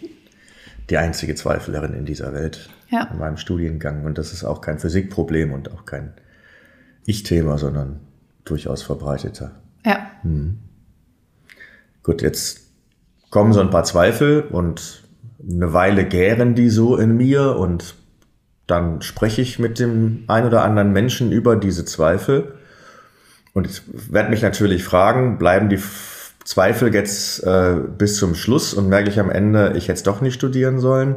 die 0.90 0.98
einzige 0.98 1.34
Zweiflerin 1.34 1.94
in 1.94 2.04
dieser 2.04 2.34
Welt 2.34 2.68
ja. 2.92 3.08
in 3.12 3.18
meinem 3.18 3.36
Studiengang. 3.36 4.04
Und 4.04 4.18
das 4.18 4.32
ist 4.32 4.44
auch 4.44 4.60
kein 4.60 4.78
Physikproblem 4.78 5.52
und 5.52 5.72
auch 5.72 5.84
kein 5.84 6.12
Ich-Thema, 7.04 7.58
sondern 7.58 8.00
durchaus 8.44 8.82
verbreiteter. 8.82 9.52
Ja. 9.84 10.10
Hm. 10.22 10.58
Gut, 12.02 12.22
jetzt 12.22 12.60
kommen 13.30 13.52
so 13.52 13.60
ein 13.60 13.70
paar 13.70 13.84
Zweifel 13.84 14.42
und 14.42 15.02
eine 15.48 15.72
Weile 15.72 16.04
gären 16.04 16.54
die 16.54 16.68
so 16.68 16.96
in 16.96 17.16
mir 17.16 17.56
und 17.56 17.94
dann 18.66 19.02
spreche 19.02 19.42
ich 19.42 19.58
mit 19.58 19.78
dem 19.78 20.24
ein 20.28 20.46
oder 20.46 20.62
anderen 20.62 20.92
Menschen 20.92 21.32
über 21.32 21.56
diese 21.56 21.84
Zweifel 21.84 22.54
und 23.54 23.66
ich 23.66 23.82
werde 24.12 24.30
mich 24.30 24.42
natürlich 24.42 24.84
fragen, 24.84 25.38
bleiben 25.38 25.68
die 25.68 25.80
Zweifel 26.44 26.94
jetzt 26.94 27.42
äh, 27.44 27.76
bis 27.98 28.16
zum 28.16 28.34
Schluss 28.34 28.74
und 28.74 28.88
merke 28.88 29.10
ich 29.10 29.20
am 29.20 29.30
Ende, 29.30 29.74
ich 29.76 29.84
hätte 29.84 29.98
es 29.98 30.02
doch 30.02 30.20
nicht 30.20 30.34
studieren 30.34 30.78
sollen? 30.78 31.16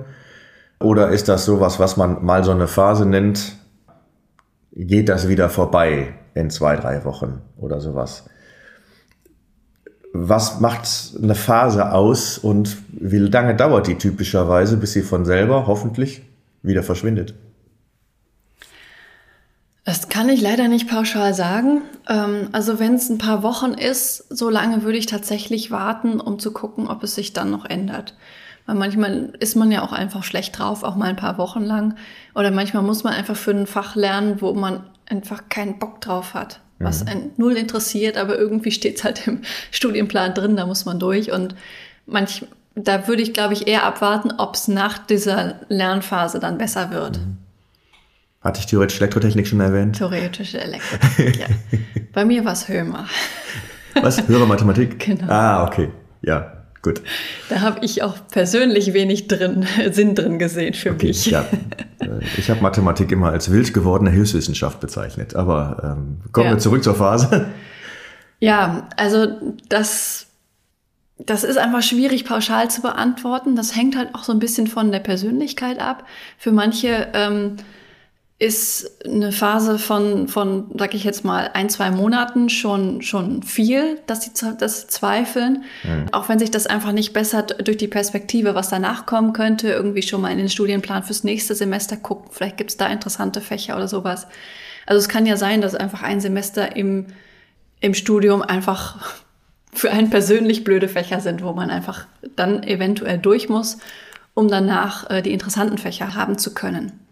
Oder 0.86 1.10
ist 1.10 1.30
das 1.30 1.46
sowas, 1.46 1.80
was 1.80 1.98
man 1.98 2.24
mal 2.24 2.44
so 2.44 2.51
eine 2.51 2.68
Phase 2.68 3.08
nennt, 3.08 3.56
geht 4.72 5.10
das 5.10 5.27
wieder 5.27 5.50
vorbei 5.50 6.13
in 6.36 6.51
zwei, 6.51 6.75
drei 6.75 7.04
Wochen 7.06 7.42
oder 7.58 7.82
sowas? 7.82 8.25
Was 10.13 10.60
macht 10.60 10.88
eine 11.20 11.34
Phase 11.34 11.92
aus 11.92 12.38
und 12.38 12.77
wie 12.92 13.18
lange 13.18 13.56
dauert 13.56 13.88
die 13.88 13.96
typischerweise, 13.96 14.77
bis 14.77 14.94
sie 14.94 15.01
von 15.01 15.25
selber 15.25 15.65
hoffentlich 15.65 16.22
wieder 16.62 16.84
verschwindet? 16.84 17.34
Das 19.86 20.08
kann 20.08 20.30
ich 20.30 20.39
leider 20.39 20.68
nicht 20.68 20.88
pauschal 20.88 21.34
sagen. 21.34 21.82
Ähm, 22.08 22.50
also 22.51 22.77
wenn 22.77 22.94
es 22.94 23.10
ein 23.10 23.18
paar 23.18 23.42
Wochen 23.42 23.74
ist, 23.74 24.24
so 24.30 24.51
lange 24.51 24.84
würde 24.84 25.00
ich 25.00 25.08
tatsächlich 25.08 25.72
warten, 25.72 26.22
um 26.22 26.38
zu 26.38 26.54
gucken, 26.54 26.88
ob 26.88 27.01
es 27.01 27.15
sich 27.15 27.34
dann 27.34 27.50
noch 27.50 27.65
ändert. 27.65 28.13
Weil 28.65 28.75
manchmal 28.75 29.34
ist 29.39 29.55
man 29.55 29.72
ja 29.72 29.84
auch 29.84 29.91
einfach 29.91 30.24
schlecht 30.24 30.57
drauf, 30.57 30.84
auch 30.84 30.95
mal 30.95 31.10
ein 31.10 31.15
paar 31.15 31.38
Wochen 31.38 31.63
lang. 31.63 31.95
Oder 32.34 32.51
manchmal 32.51 32.84
muss 32.84 33.03
man 33.03 33.13
einfach 33.13 33.36
für 33.36 33.51
ein 33.51 33.67
Fach 33.67 33.95
lernen, 33.95 34.41
wo 34.41 34.53
man 34.53 34.84
einfach 35.05 35.43
keinen 35.50 35.77
Bock 35.77 36.01
drauf 36.01 36.34
hat. 36.34 36.60
Was 36.79 37.03
mhm. 37.03 37.10
einen 37.10 37.31
null 37.38 37.53
interessiert, 37.53 38.17
aber 38.17 38.38
irgendwie 38.38 38.72
steht 38.72 38.98
es 38.98 39.03
halt 39.03 39.27
im 39.27 39.41
Studienplan 39.72 40.34
drin, 40.34 40.55
da 40.55 40.65
muss 40.65 40.86
man 40.86 41.00
durch. 41.00 41.31
Und 41.31 41.55
manch, 42.05 42.45
da 42.74 43.07
würde 43.07 43.22
ich, 43.22 43.34
glaube 43.34 43.53
ich, 43.53 43.67
eher 43.67 43.84
abwarten, 43.84 44.34
ob 44.38 44.55
es 44.55 44.67
nach 44.67 44.98
dieser 44.98 45.62
Lernphase 45.69 46.39
dann 46.39 46.57
besser 46.57 46.91
wird. 46.91 47.19
Mhm. 47.19 47.38
Hatte 48.41 48.60
ich 48.60 48.67
theoretische 48.67 49.01
Elektrotechnik 49.01 49.48
schon 49.48 49.60
erwähnt? 49.60 49.98
Theoretische 49.98 50.60
Elektrotechnik, 50.60 51.39
ja. 51.39 51.48
Bei 52.13 52.25
mir 52.25 52.45
war 52.45 52.53
es 52.53 52.67
Hömer. 52.67 53.07
Was? 54.01 54.27
Höhere 54.27 54.45
Mathematik? 54.45 55.00
Genau. 55.05 55.31
Ah, 55.31 55.65
okay. 55.65 55.89
Ja, 56.22 56.54
Gut. 56.86 57.01
Da 57.50 57.62
habe 57.62 57.84
ich 57.84 58.04
auch 58.04 58.15
persönlich 58.32 58.94
wenig 58.94 59.27
drin, 59.27 59.65
Sinn 59.92 60.13
drin 60.13 60.38
gesehen 60.38 60.75
für 60.75 60.92
okay, 60.92 61.08
mich. 61.08 61.25
Ja. 61.25 61.46
Äh, 61.98 62.20
ich 62.38 62.50
habe 62.50 62.62
Mathematik 62.62 63.10
immer 63.13 63.30
als 63.30 63.50
wild 63.50 63.74
gewordene 63.74 64.12
Hilfswissenschaft 64.12 64.82
bezeichnet. 64.82 65.34
Aber 65.34 65.96
ähm, 65.98 66.18
kommen 66.34 66.48
ja. 66.48 66.51
wir 66.51 66.60
zurück 66.60 66.84
zur 66.84 66.94
Phase. 66.94 67.46
Ja, 68.39 68.89
also 68.98 69.27
das, 69.70 70.27
das 71.18 71.46
ist 71.46 71.58
einfach 71.58 71.82
schwierig 71.82 72.25
pauschal 72.25 72.70
zu 72.70 72.82
beantworten. 72.82 73.56
Das 73.56 73.77
hängt 73.77 73.96
halt 73.98 74.13
auch 74.13 74.24
so 74.24 74.34
ein 74.34 74.39
bisschen 74.39 74.68
von 74.68 74.92
der 74.92 75.00
Persönlichkeit 75.00 75.80
ab. 75.80 76.06
Für 76.38 76.51
manche 76.51 77.08
ähm, 77.13 77.56
ist 78.38 79.06
eine 79.06 79.32
Phase 79.32 79.80
von, 79.80 80.27
von, 80.27 80.65
sag 80.77 80.94
ich 80.94 81.06
jetzt 81.06 81.24
mal, 81.24 81.51
ein, 81.54 81.70
zwei 81.70 81.89
Monaten 81.89 82.50
schon, 82.50 83.01
schon 83.01 83.44
viel, 83.44 84.00
dass 84.08 84.24
sie, 84.24 84.32
dass 84.58 84.82
sie 84.82 84.88
zweifeln. 84.88 85.63
Mhm. 85.84 86.08
Auch 86.12 86.27
wenn 86.27 86.38
sich 86.38 86.51
das 86.51 86.68
einfach 86.68 86.92
nicht 86.92 87.13
bessert 87.13 87.65
durch 87.65 87.77
die 87.77 87.88
Perspektive, 87.88 88.54
was 88.54 88.70
danach 88.70 89.06
kommen 89.06 89.32
könnte, 89.32 89.70
irgendwie 89.70 90.01
schon 90.01 90.20
mal 90.20 90.34
in 90.34 90.38
den 90.38 90.50
Studienplan 90.50 91.04
fürs 91.04 91.24
nächste 91.24 91.56
Semester 91.56 91.96
gucken. 91.96 92.27
Vielleicht 92.32 92.58
gibt 92.58 92.72
es 92.72 92.77
da 92.77 92.88
interessante 92.88 93.39
Fächer 93.39 93.77
oder 93.77 93.88
sowas. 93.88 94.27
Also 94.86 95.00
es 95.00 95.08
kann 95.08 95.25
ja 95.25 95.38
sein, 95.38 95.62
dass 95.62 95.74
einfach 95.74 96.04
ein 96.04 96.20
Semester 96.20 96.75
im, 96.75 97.08
im 97.80 97.94
Studium 97.94 98.42
einfach 98.42 99.15
für 99.74 99.92
einen 99.92 100.10
persönlich 100.10 100.65
blöde 100.65 100.89
Fächer 100.89 101.22
sind, 101.22 101.42
wo 101.42 101.54
man 101.54 101.70
einfach 101.70 102.08
dann 102.36 102.63
eventuell 102.63 103.18
durch 103.18 103.48
muss, 103.48 103.77
um 104.34 104.50
danach 104.50 105.10
äh, 105.10 105.22
die 105.22 105.32
interessanten 105.32 105.77
Fächer 105.77 106.15
haben 106.15 106.38
zu 106.38 106.54
können. 106.54 107.04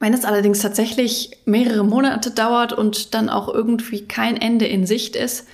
Wenn 0.00 0.14
es 0.14 0.24
allerdings 0.24 0.60
tatsächlich 0.60 1.38
mehrere 1.44 1.84
Monate 1.84 2.30
dauert 2.30 2.72
und 2.72 3.14
dann 3.14 3.28
auch 3.28 3.52
irgendwie 3.52 4.06
kein 4.06 4.36
Ende 4.36 4.66
in 4.66 4.86
Sicht 4.86 5.16
ist, 5.16 5.48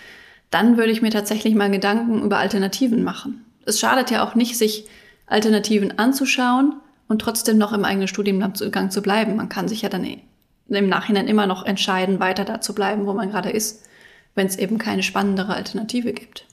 dann 0.51 0.77
würde 0.77 0.93
ich 0.93 1.03
mir 1.03 1.11
tatsächlich 1.11 1.55
mal 1.55 1.71
Gedanken 1.71 2.23
über 2.23 2.39
Alternativen 2.39 3.03
machen. 3.03 3.45
Es 3.65 3.81
schadet 3.81 4.11
ja 4.11 4.25
auch 4.25 4.35
nicht, 4.35 4.59
sich 4.59 4.87
Alternativen 5.27 5.99
anzuschauen 5.99 6.75
und 7.09 7.21
trotzdem 7.21 7.59
noch 7.59 7.73
im 7.73 7.85
eigenen 7.85 8.09
Studiengang 8.09 8.91
zu 8.91 9.03
bleiben. 9.03 9.37
Man 9.37 9.49
kann 9.49 9.69
sich 9.69 9.83
ja 9.83 9.89
dann 9.89 10.07
im 10.69 10.89
Nachhinein 10.89 11.27
immer 11.27 11.47
noch 11.47 11.65
entscheiden, 11.65 12.21
weiter 12.21 12.45
da 12.45 12.61
zu 12.61 12.75
bleiben, 12.75 13.07
wo 13.07 13.15
man 13.15 13.31
gerade 13.31 13.51
ist, 13.51 13.87
wenn 14.35 14.47
es 14.47 14.57
eben 14.57 14.79
keine 14.79 15.03
spannendere 15.03 15.55
Alternative 15.55 16.13
gibt. 16.13 16.47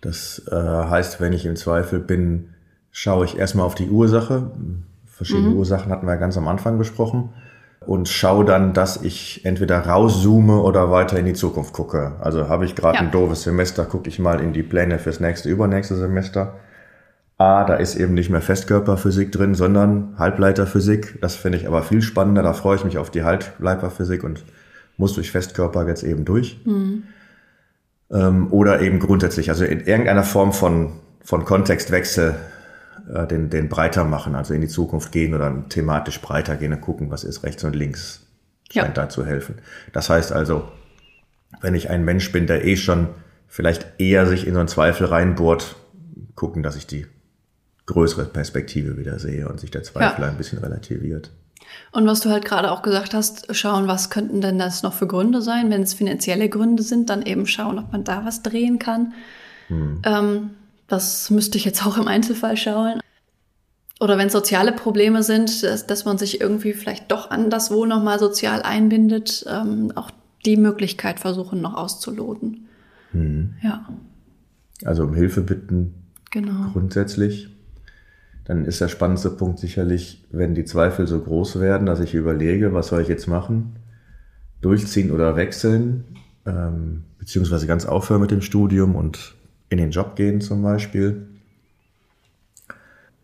Das 0.00 0.42
äh, 0.50 0.54
heißt, 0.54 1.20
wenn 1.20 1.32
ich 1.32 1.46
im 1.46 1.56
Zweifel 1.56 2.00
bin, 2.00 2.50
schaue 2.90 3.24
ich 3.24 3.36
erstmal 3.36 3.66
auf 3.66 3.74
die 3.74 3.88
Ursache, 3.88 4.50
Verschiedene 5.16 5.48
mhm. 5.48 5.56
Ursachen 5.56 5.90
hatten 5.90 6.06
wir 6.06 6.18
ganz 6.18 6.36
am 6.36 6.46
Anfang 6.46 6.76
besprochen. 6.76 7.30
Und 7.80 8.08
schaue 8.08 8.44
dann, 8.44 8.72
dass 8.72 9.02
ich 9.02 9.44
entweder 9.44 9.78
rauszoome 9.78 10.60
oder 10.60 10.90
weiter 10.90 11.18
in 11.18 11.24
die 11.24 11.34
Zukunft 11.34 11.72
gucke. 11.72 12.16
Also 12.20 12.48
habe 12.48 12.64
ich 12.64 12.74
gerade 12.74 12.96
ja. 12.96 13.02
ein 13.02 13.10
doofes 13.12 13.42
Semester, 13.42 13.84
gucke 13.84 14.08
ich 14.08 14.18
mal 14.18 14.40
in 14.40 14.52
die 14.52 14.64
Pläne 14.64 14.98
fürs 14.98 15.20
nächste, 15.20 15.48
übernächste 15.48 15.94
Semester. 15.94 16.56
Ah, 17.38 17.64
da 17.64 17.76
ist 17.76 17.96
eben 17.96 18.14
nicht 18.14 18.28
mehr 18.28 18.42
Festkörperphysik 18.42 19.30
drin, 19.30 19.54
sondern 19.54 20.14
Halbleiterphysik. 20.18 21.20
Das 21.20 21.36
finde 21.36 21.58
ich 21.58 21.66
aber 21.66 21.82
viel 21.82 22.02
spannender. 22.02 22.42
Da 22.42 22.52
freue 22.52 22.76
ich 22.76 22.84
mich 22.84 22.98
auf 22.98 23.10
die 23.10 23.22
Halbleiterphysik 23.22 24.24
und 24.24 24.44
muss 24.96 25.14
durch 25.14 25.30
Festkörper 25.30 25.86
jetzt 25.86 26.02
eben 26.02 26.24
durch. 26.24 26.60
Mhm. 26.64 27.04
Ähm, 28.10 28.52
oder 28.52 28.80
eben 28.80 28.98
grundsätzlich, 28.98 29.48
also 29.48 29.64
in 29.64 29.80
irgendeiner 29.80 30.24
Form 30.24 30.52
von, 30.52 30.92
von 31.22 31.44
Kontextwechsel 31.44 32.34
äh, 33.12 33.26
den, 33.26 33.50
den 33.50 33.68
breiter 33.68 34.04
machen, 34.04 34.34
also 34.34 34.54
in 34.54 34.60
die 34.60 34.68
Zukunft 34.68 35.12
gehen 35.12 35.34
oder 35.34 35.64
thematisch 35.68 36.20
breiter 36.20 36.56
gehen 36.56 36.72
und 36.72 36.80
gucken, 36.80 37.10
was 37.10 37.24
ist 37.24 37.42
rechts 37.42 37.64
und 37.64 37.76
links. 37.76 38.26
Scheint 38.72 38.96
ja. 38.96 39.04
da 39.04 39.08
zu 39.08 39.24
helfen. 39.24 39.56
Das 39.92 40.10
heißt 40.10 40.32
also, 40.32 40.68
wenn 41.60 41.74
ich 41.74 41.88
ein 41.88 42.04
Mensch 42.04 42.32
bin, 42.32 42.46
der 42.46 42.64
eh 42.64 42.76
schon 42.76 43.08
vielleicht 43.46 43.86
eher 43.98 44.26
sich 44.26 44.46
in 44.46 44.54
so 44.54 44.60
einen 44.60 44.68
Zweifel 44.68 45.06
reinbohrt, 45.06 45.76
gucken, 46.34 46.62
dass 46.62 46.76
ich 46.76 46.86
die 46.86 47.06
größere 47.86 48.24
Perspektive 48.24 48.98
wieder 48.98 49.18
sehe 49.18 49.48
und 49.48 49.60
sich 49.60 49.70
der 49.70 49.84
Zweifel 49.84 50.24
ja. 50.24 50.30
ein 50.30 50.36
bisschen 50.36 50.58
relativiert. 50.58 51.30
Und 51.92 52.06
was 52.06 52.20
du 52.20 52.30
halt 52.30 52.44
gerade 52.44 52.70
auch 52.70 52.82
gesagt 52.82 53.14
hast, 53.14 53.54
schauen, 53.54 53.86
was 53.86 54.10
könnten 54.10 54.40
denn 54.40 54.58
das 54.58 54.82
noch 54.82 54.92
für 54.92 55.06
Gründe 55.06 55.40
sein? 55.42 55.70
Wenn 55.70 55.82
es 55.82 55.94
finanzielle 55.94 56.48
Gründe 56.48 56.82
sind, 56.82 57.10
dann 57.10 57.22
eben 57.22 57.46
schauen, 57.46 57.78
ob 57.78 57.92
man 57.92 58.04
da 58.04 58.24
was 58.24 58.42
drehen 58.42 58.78
kann. 58.78 59.14
Hm. 59.68 60.02
Ähm, 60.04 60.50
das 60.88 61.30
müsste 61.30 61.58
ich 61.58 61.64
jetzt 61.64 61.84
auch 61.86 61.98
im 61.98 62.08
Einzelfall 62.08 62.56
schauen. 62.56 63.00
Oder 63.98 64.18
wenn 64.18 64.28
soziale 64.28 64.72
Probleme 64.72 65.22
sind, 65.22 65.62
dass, 65.62 65.86
dass 65.86 66.04
man 66.04 66.18
sich 66.18 66.40
irgendwie 66.40 66.74
vielleicht 66.74 67.10
doch 67.10 67.30
anderswo 67.30 67.86
nochmal 67.86 68.18
sozial 68.18 68.62
einbindet, 68.62 69.44
ähm, 69.48 69.92
auch 69.94 70.10
die 70.44 70.56
Möglichkeit 70.56 71.18
versuchen 71.18 71.62
noch 71.62 71.74
auszuloten. 71.74 72.68
Mhm. 73.12 73.54
Ja. 73.62 73.88
Also 74.84 75.04
um 75.04 75.14
Hilfe 75.14 75.40
bitten. 75.40 75.94
Genau. 76.30 76.70
Grundsätzlich. 76.72 77.48
Dann 78.44 78.64
ist 78.64 78.80
der 78.80 78.88
spannendste 78.88 79.30
Punkt 79.30 79.58
sicherlich, 79.58 80.24
wenn 80.30 80.54
die 80.54 80.64
Zweifel 80.64 81.06
so 81.06 81.18
groß 81.20 81.58
werden, 81.58 81.86
dass 81.86 81.98
ich 81.98 82.14
überlege, 82.14 82.74
was 82.74 82.88
soll 82.88 83.00
ich 83.00 83.08
jetzt 83.08 83.26
machen? 83.26 83.76
Durchziehen 84.60 85.10
oder 85.10 85.36
wechseln? 85.36 86.04
Ähm, 86.44 87.04
beziehungsweise 87.18 87.66
ganz 87.66 87.86
aufhören 87.86 88.20
mit 88.20 88.30
dem 88.30 88.42
Studium 88.42 88.94
und 88.94 89.35
in 89.68 89.78
den 89.78 89.90
Job 89.90 90.16
gehen 90.16 90.40
zum 90.40 90.62
Beispiel. 90.62 91.26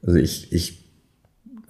Also 0.04 0.18
ich, 0.18 0.52
ich 0.52 0.82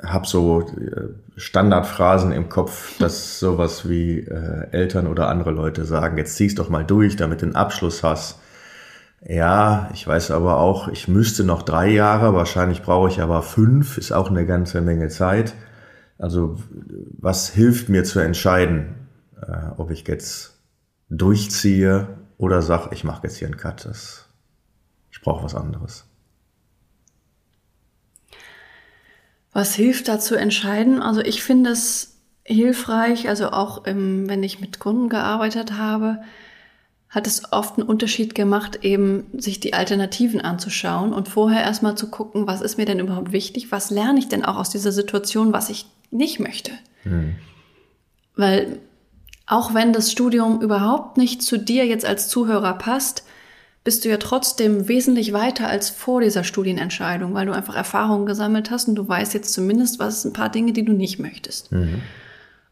habe 0.03 0.27
so 0.27 0.63
äh, 0.63 1.09
Standardphrasen 1.37 2.33
im 2.33 2.49
Kopf, 2.49 2.99
dass 2.99 3.39
sowas 3.39 3.89
wie 3.89 4.21
äh, 4.21 4.69
Eltern 4.71 5.07
oder 5.07 5.29
andere 5.29 5.51
Leute 5.51 5.85
sagen, 5.85 6.19
jetzt 6.19 6.37
zieh's 6.37 6.55
doch 6.55 6.69
mal 6.69 6.85
durch, 6.85 7.17
damit 7.17 7.43
du 7.43 7.47
einen 7.47 7.57
Abschluss 7.57 8.03
hast. 8.03 8.39
Ja, 9.25 9.89
ich 9.95 10.07
weiß 10.07 10.33
aber 10.33 10.59
auch, 10.59 10.89
ich 10.89 11.07
müsste 11.07 11.45
noch 11.45 11.63
drei 11.63 11.89
Jahre, 11.89 12.35
wahrscheinlich 12.35 12.83
brauche 12.83 13.09
ich 13.09 13.21
aber 13.21 13.43
fünf, 13.43 13.97
ist 13.97 14.13
auch 14.13 14.31
eine 14.31 14.47
ganze 14.47 14.81
Menge 14.81 15.09
Zeit. 15.09 15.55
Also 16.19 16.59
was 17.19 17.49
hilft 17.49 17.89
mir 17.89 18.05
zu 18.05 18.19
entscheiden, 18.19 18.95
äh, 19.41 19.71
ob 19.77 19.91
ich 19.91 20.07
jetzt 20.09 20.59
durchziehe 21.09 22.09
oder 22.39 22.63
sag, 22.63 22.91
ich 22.93 23.05
mache 23.05 23.25
jetzt 23.25 23.37
hier 23.37 23.47
einen 23.47 23.57
Cut. 23.57 23.85
Das 23.85 24.29
brauche 25.23 25.45
was 25.45 25.55
anderes. 25.55 26.05
Was 29.53 29.75
hilft 29.75 30.09
da 30.09 30.19
zu 30.19 30.35
entscheiden? 30.35 31.03
Also 31.03 31.21
ich 31.21 31.43
finde 31.43 31.71
es 31.71 32.17
hilfreich, 32.45 33.29
also 33.29 33.51
auch 33.51 33.85
im, 33.85 34.29
wenn 34.29 34.43
ich 34.43 34.61
mit 34.61 34.79
Kunden 34.79 35.09
gearbeitet 35.09 35.73
habe, 35.79 36.23
hat 37.09 37.27
es 37.27 37.53
oft 37.53 37.79
einen 37.79 37.87
Unterschied 37.87 38.35
gemacht, 38.35 38.79
eben 38.83 39.27
sich 39.39 39.61
die 39.61 39.75
Alternativen 39.75 40.41
anzuschauen 40.41 41.13
und 41.13 41.29
vorher 41.29 41.63
erstmal 41.63 41.95
zu 41.95 42.09
gucken, 42.09 42.47
was 42.47 42.63
ist 42.63 42.79
mir 42.79 42.87
denn 42.87 43.01
überhaupt 43.01 43.33
wichtig, 43.33 43.71
was 43.71 43.91
lerne 43.91 44.19
ich 44.19 44.29
denn 44.29 44.45
auch 44.45 44.57
aus 44.57 44.71
dieser 44.71 44.93
Situation, 44.93 45.53
was 45.53 45.69
ich 45.69 45.87
nicht 46.11 46.41
möchte. 46.41 46.73
Hm. 47.03 47.35
Weil 48.35 48.79
auch 49.47 49.75
wenn 49.75 49.93
das 49.93 50.11
Studium 50.11 50.63
überhaupt 50.63 51.19
nicht 51.19 51.43
zu 51.43 51.59
dir 51.59 51.85
jetzt 51.85 52.07
als 52.07 52.29
Zuhörer 52.29 52.75
passt, 52.75 53.25
bist 53.85 54.05
du 54.05 54.09
ja 54.09 54.17
trotzdem 54.17 54.89
wesentlich 54.89 55.33
weiter 55.33 55.67
als 55.69 55.91
vor 55.91 56.21
dieser 56.21 56.45
Studienentscheidung, 56.45 57.35
weil 57.35 57.47
du 57.47 57.53
einfach 57.53 57.75
Erfahrungen 57.75 58.27
gesammelt 58.27 58.71
hast 58.71 58.89
und 58.89 58.95
du 58.95 59.09
weißt 59.09 59.35
jetzt 59.35 59.53
zumindest, 59.53 59.99
was 59.99 60.25
ein 60.25 60.33
paar 60.33 60.51
Dinge, 60.51 60.73
die 60.73 60.85
du 60.85 60.93
nicht 60.93 61.19
möchtest. 61.19 61.73
Mhm. 61.73 62.03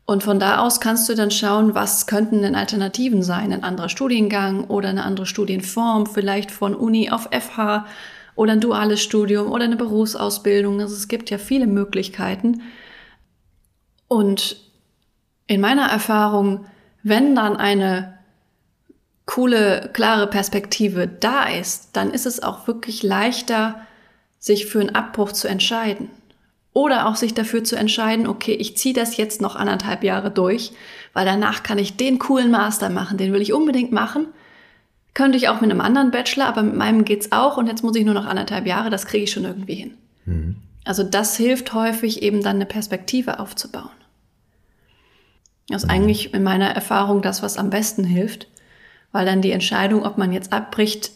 Und 0.04 0.22
von 0.24 0.40
da 0.40 0.58
aus 0.58 0.80
kannst 0.80 1.08
du 1.08 1.14
dann 1.14 1.30
schauen, 1.30 1.74
was 1.74 2.06
könnten 2.06 2.42
denn 2.42 2.56
Alternativen 2.56 3.22
sein? 3.22 3.52
Ein 3.52 3.62
anderer 3.64 3.88
Studiengang 3.88 4.64
oder 4.64 4.88
eine 4.88 5.04
andere 5.04 5.26
Studienform, 5.26 6.06
vielleicht 6.06 6.50
von 6.50 6.74
Uni 6.74 7.10
auf 7.10 7.28
FH 7.30 7.86
oder 8.34 8.52
ein 8.52 8.60
duales 8.60 9.00
Studium 9.00 9.52
oder 9.52 9.64
eine 9.64 9.76
Berufsausbildung. 9.76 10.80
Also 10.80 10.94
es 10.94 11.08
gibt 11.08 11.30
ja 11.30 11.38
viele 11.38 11.66
Möglichkeiten. 11.66 12.62
Und 14.08 14.56
in 15.46 15.60
meiner 15.60 15.86
Erfahrung, 15.86 16.66
wenn 17.02 17.34
dann 17.34 17.56
eine 17.56 18.19
coole, 19.30 19.90
klare 19.92 20.26
Perspektive 20.26 21.06
da 21.06 21.44
ist, 21.44 21.90
dann 21.92 22.10
ist 22.10 22.26
es 22.26 22.42
auch 22.42 22.66
wirklich 22.66 23.04
leichter, 23.04 23.80
sich 24.40 24.66
für 24.66 24.80
einen 24.80 24.96
Abbruch 24.96 25.30
zu 25.30 25.46
entscheiden. 25.46 26.08
Oder 26.72 27.06
auch 27.06 27.14
sich 27.14 27.32
dafür 27.32 27.62
zu 27.62 27.76
entscheiden, 27.76 28.26
okay, 28.26 28.54
ich 28.54 28.76
ziehe 28.76 28.92
das 28.92 29.16
jetzt 29.16 29.40
noch 29.40 29.54
anderthalb 29.54 30.02
Jahre 30.02 30.32
durch, 30.32 30.72
weil 31.12 31.26
danach 31.26 31.62
kann 31.62 31.78
ich 31.78 31.96
den 31.96 32.18
coolen 32.18 32.50
Master 32.50 32.90
machen, 32.90 33.18
den 33.18 33.32
will 33.32 33.40
ich 33.40 33.52
unbedingt 33.52 33.92
machen. 33.92 34.26
Könnte 35.14 35.38
ich 35.38 35.48
auch 35.48 35.60
mit 35.60 35.70
einem 35.70 35.80
anderen 35.80 36.10
Bachelor, 36.10 36.46
aber 36.46 36.64
mit 36.64 36.74
meinem 36.74 37.04
geht's 37.04 37.30
auch 37.30 37.56
und 37.56 37.68
jetzt 37.68 37.84
muss 37.84 37.94
ich 37.94 38.04
nur 38.04 38.14
noch 38.14 38.26
anderthalb 38.26 38.66
Jahre, 38.66 38.90
das 38.90 39.06
kriege 39.06 39.22
ich 39.24 39.30
schon 39.30 39.44
irgendwie 39.44 39.74
hin. 39.76 39.94
Mhm. 40.24 40.56
Also 40.84 41.04
das 41.04 41.36
hilft 41.36 41.72
häufig 41.72 42.22
eben 42.24 42.42
dann 42.42 42.56
eine 42.56 42.66
Perspektive 42.66 43.38
aufzubauen. 43.38 43.90
Das 45.68 45.84
ist 45.84 45.88
mhm. 45.88 45.94
eigentlich 45.94 46.34
in 46.34 46.42
meiner 46.42 46.70
Erfahrung 46.70 47.22
das, 47.22 47.44
was 47.44 47.58
am 47.58 47.70
besten 47.70 48.02
hilft 48.02 48.48
weil 49.12 49.26
dann 49.26 49.42
die 49.42 49.52
Entscheidung, 49.52 50.04
ob 50.04 50.18
man 50.18 50.32
jetzt 50.32 50.52
abbricht 50.52 51.12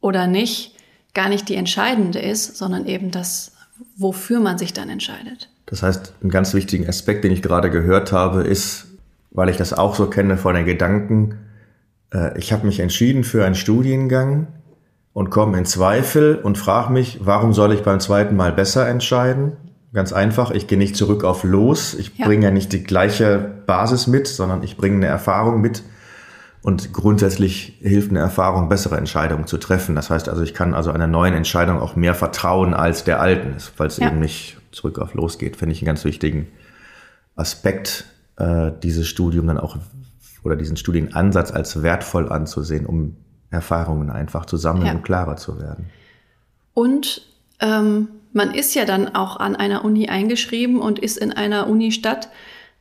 oder 0.00 0.26
nicht, 0.26 0.74
gar 1.14 1.28
nicht 1.28 1.48
die 1.48 1.54
entscheidende 1.54 2.18
ist, 2.18 2.56
sondern 2.56 2.86
eben 2.86 3.10
das, 3.10 3.52
wofür 3.96 4.40
man 4.40 4.58
sich 4.58 4.72
dann 4.72 4.88
entscheidet. 4.88 5.48
Das 5.66 5.82
heißt, 5.82 6.14
einen 6.20 6.30
ganz 6.30 6.54
wichtigen 6.54 6.88
Aspekt, 6.88 7.24
den 7.24 7.32
ich 7.32 7.42
gerade 7.42 7.70
gehört 7.70 8.12
habe, 8.12 8.42
ist, 8.42 8.86
weil 9.30 9.48
ich 9.48 9.56
das 9.56 9.72
auch 9.72 9.94
so 9.94 10.06
kenne 10.06 10.36
von 10.36 10.54
den 10.54 10.66
Gedanken, 10.66 11.38
äh, 12.12 12.38
ich 12.38 12.52
habe 12.52 12.66
mich 12.66 12.80
entschieden 12.80 13.24
für 13.24 13.44
einen 13.44 13.54
Studiengang 13.54 14.48
und 15.12 15.30
komme 15.30 15.58
in 15.58 15.64
Zweifel 15.64 16.36
und 16.36 16.58
frage 16.58 16.92
mich, 16.92 17.20
warum 17.22 17.52
soll 17.52 17.72
ich 17.72 17.82
beim 17.82 18.00
zweiten 18.00 18.36
Mal 18.36 18.52
besser 18.52 18.88
entscheiden? 18.88 19.52
Ganz 19.92 20.12
einfach, 20.12 20.50
ich 20.50 20.66
gehe 20.66 20.76
nicht 20.76 20.96
zurück 20.96 21.22
auf 21.22 21.44
los, 21.44 21.94
ich 21.94 22.18
ja. 22.18 22.26
bringe 22.26 22.46
ja 22.46 22.50
nicht 22.50 22.72
die 22.72 22.82
gleiche 22.82 23.38
Basis 23.66 24.08
mit, 24.08 24.26
sondern 24.26 24.64
ich 24.64 24.76
bringe 24.76 24.96
eine 24.96 25.06
Erfahrung 25.06 25.60
mit, 25.60 25.82
und 26.64 26.94
grundsätzlich 26.94 27.76
hilft 27.82 28.08
eine 28.08 28.20
Erfahrung, 28.20 28.70
bessere 28.70 28.96
Entscheidungen 28.96 29.46
zu 29.46 29.58
treffen. 29.58 29.94
Das 29.94 30.08
heißt 30.08 30.30
also, 30.30 30.40
ich 30.40 30.54
kann 30.54 30.72
also 30.72 30.92
einer 30.92 31.06
neuen 31.06 31.34
Entscheidung 31.34 31.78
auch 31.78 31.94
mehr 31.94 32.14
vertrauen 32.14 32.72
als 32.72 33.04
der 33.04 33.20
alten, 33.20 33.56
weil 33.76 33.88
es 33.88 33.98
ja. 33.98 34.08
eben 34.08 34.18
nicht 34.18 34.56
zurück 34.72 34.98
auf 34.98 35.12
losgeht. 35.12 35.56
Finde 35.56 35.74
ich 35.74 35.82
einen 35.82 35.88
ganz 35.88 36.06
wichtigen 36.06 36.46
Aspekt, 37.36 38.06
äh, 38.38 38.70
dieses 38.82 39.06
Studium 39.06 39.46
dann 39.46 39.58
auch 39.58 39.76
oder 40.42 40.56
diesen 40.56 40.78
Studienansatz 40.78 41.52
als 41.52 41.82
wertvoll 41.82 42.32
anzusehen, 42.32 42.86
um 42.86 43.18
Erfahrungen 43.50 44.08
einfach 44.08 44.46
zu 44.46 44.56
sammeln 44.56 44.86
ja. 44.86 44.92
und 44.94 45.02
klarer 45.02 45.36
zu 45.36 45.60
werden. 45.60 45.90
Und 46.72 47.26
ähm, 47.60 48.08
man 48.32 48.54
ist 48.54 48.74
ja 48.74 48.86
dann 48.86 49.14
auch 49.14 49.36
an 49.38 49.54
einer 49.54 49.84
Uni 49.84 50.08
eingeschrieben 50.08 50.80
und 50.80 50.98
ist 50.98 51.18
in 51.18 51.30
einer 51.30 51.66
Unistadt. 51.66 52.30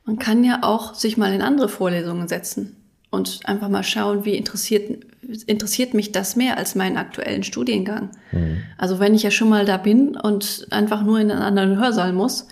Man 0.05 0.19
kann 0.19 0.45
ja 0.45 0.59
auch 0.61 0.93
sich 0.93 1.17
mal 1.17 1.33
in 1.33 1.41
andere 1.41 1.67
Vorlesungen 1.67 2.29
setzen 2.29 2.77
und 3.13 3.41
einfach 3.45 3.69
mal 3.69 3.83
schauen, 3.83 4.25
wie 4.25 4.35
interessiert, 4.35 5.05
interessiert 5.45 5.93
mich 5.93 6.11
das 6.11 6.35
mehr 6.35 6.57
als 6.57 6.73
meinen 6.73 6.97
aktuellen 6.97 7.43
Studiengang. 7.43 8.09
Mhm. 8.31 8.63
Also 8.77 8.99
wenn 8.99 9.13
ich 9.13 9.21
ja 9.21 9.29
schon 9.29 9.49
mal 9.49 9.65
da 9.65 9.77
bin 9.77 10.17
und 10.17 10.65
einfach 10.71 11.03
nur 11.03 11.19
in 11.19 11.29
einen 11.29 11.43
anderen 11.43 11.77
Hörsaal 11.77 12.11
muss, 12.11 12.47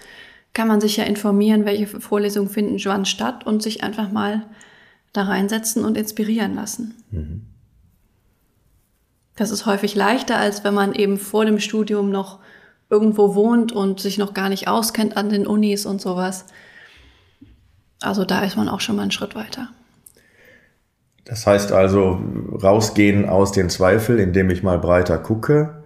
kann 0.53 0.67
man 0.67 0.79
sich 0.79 0.97
ja 0.97 1.03
informieren, 1.05 1.65
welche 1.65 1.87
Vorlesungen 1.87 2.49
finden 2.49 2.77
wann 2.85 3.05
statt 3.05 3.43
und 3.45 3.63
sich 3.63 3.83
einfach 3.83 4.11
mal 4.11 4.45
da 5.13 5.23
reinsetzen 5.23 5.83
und 5.83 5.97
inspirieren 5.97 6.53
lassen. 6.53 6.93
Mhm. 7.09 7.41
Das 9.35 9.49
ist 9.49 9.65
häufig 9.65 9.95
leichter, 9.95 10.37
als 10.37 10.63
wenn 10.63 10.75
man 10.75 10.93
eben 10.93 11.17
vor 11.17 11.45
dem 11.45 11.59
Studium 11.59 12.11
noch 12.11 12.37
irgendwo 12.91 13.33
wohnt 13.33 13.71
und 13.71 13.99
sich 13.99 14.19
noch 14.19 14.35
gar 14.35 14.49
nicht 14.49 14.67
auskennt 14.67 15.17
an 15.17 15.29
den 15.29 15.47
Unis 15.47 15.87
und 15.87 16.01
sowas. 16.01 16.45
Also 17.99 18.25
da 18.25 18.41
ist 18.43 18.57
man 18.57 18.69
auch 18.69 18.81
schon 18.81 18.97
mal 18.97 19.03
einen 19.03 19.11
Schritt 19.11 19.33
weiter. 19.33 19.69
Das 21.25 21.45
heißt 21.45 21.71
also 21.71 22.19
rausgehen 22.61 23.29
aus 23.29 23.51
den 23.51 23.69
Zweifel, 23.69 24.19
indem 24.19 24.49
ich 24.49 24.63
mal 24.63 24.79
breiter 24.79 25.17
gucke. 25.17 25.83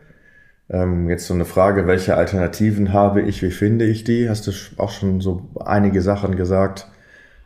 Ähm, 0.70 1.10
jetzt 1.10 1.27
so 1.27 1.34
eine 1.34 1.46
Frage, 1.46 1.88
welche 1.88 2.15
Alternativen 2.15 2.94
habe 2.94 3.22
ich, 3.22 3.42
wie 3.44 3.51
finde 3.51 3.86
ich 3.86 4.04
die? 4.04 4.30
Hast 4.30 4.48
du 4.48 4.51
auch 4.77 4.92
schon 4.92 5.22
so 5.22 5.50
einige 5.63 6.01
Sachen 6.01 6.36
gesagt. 6.36 6.88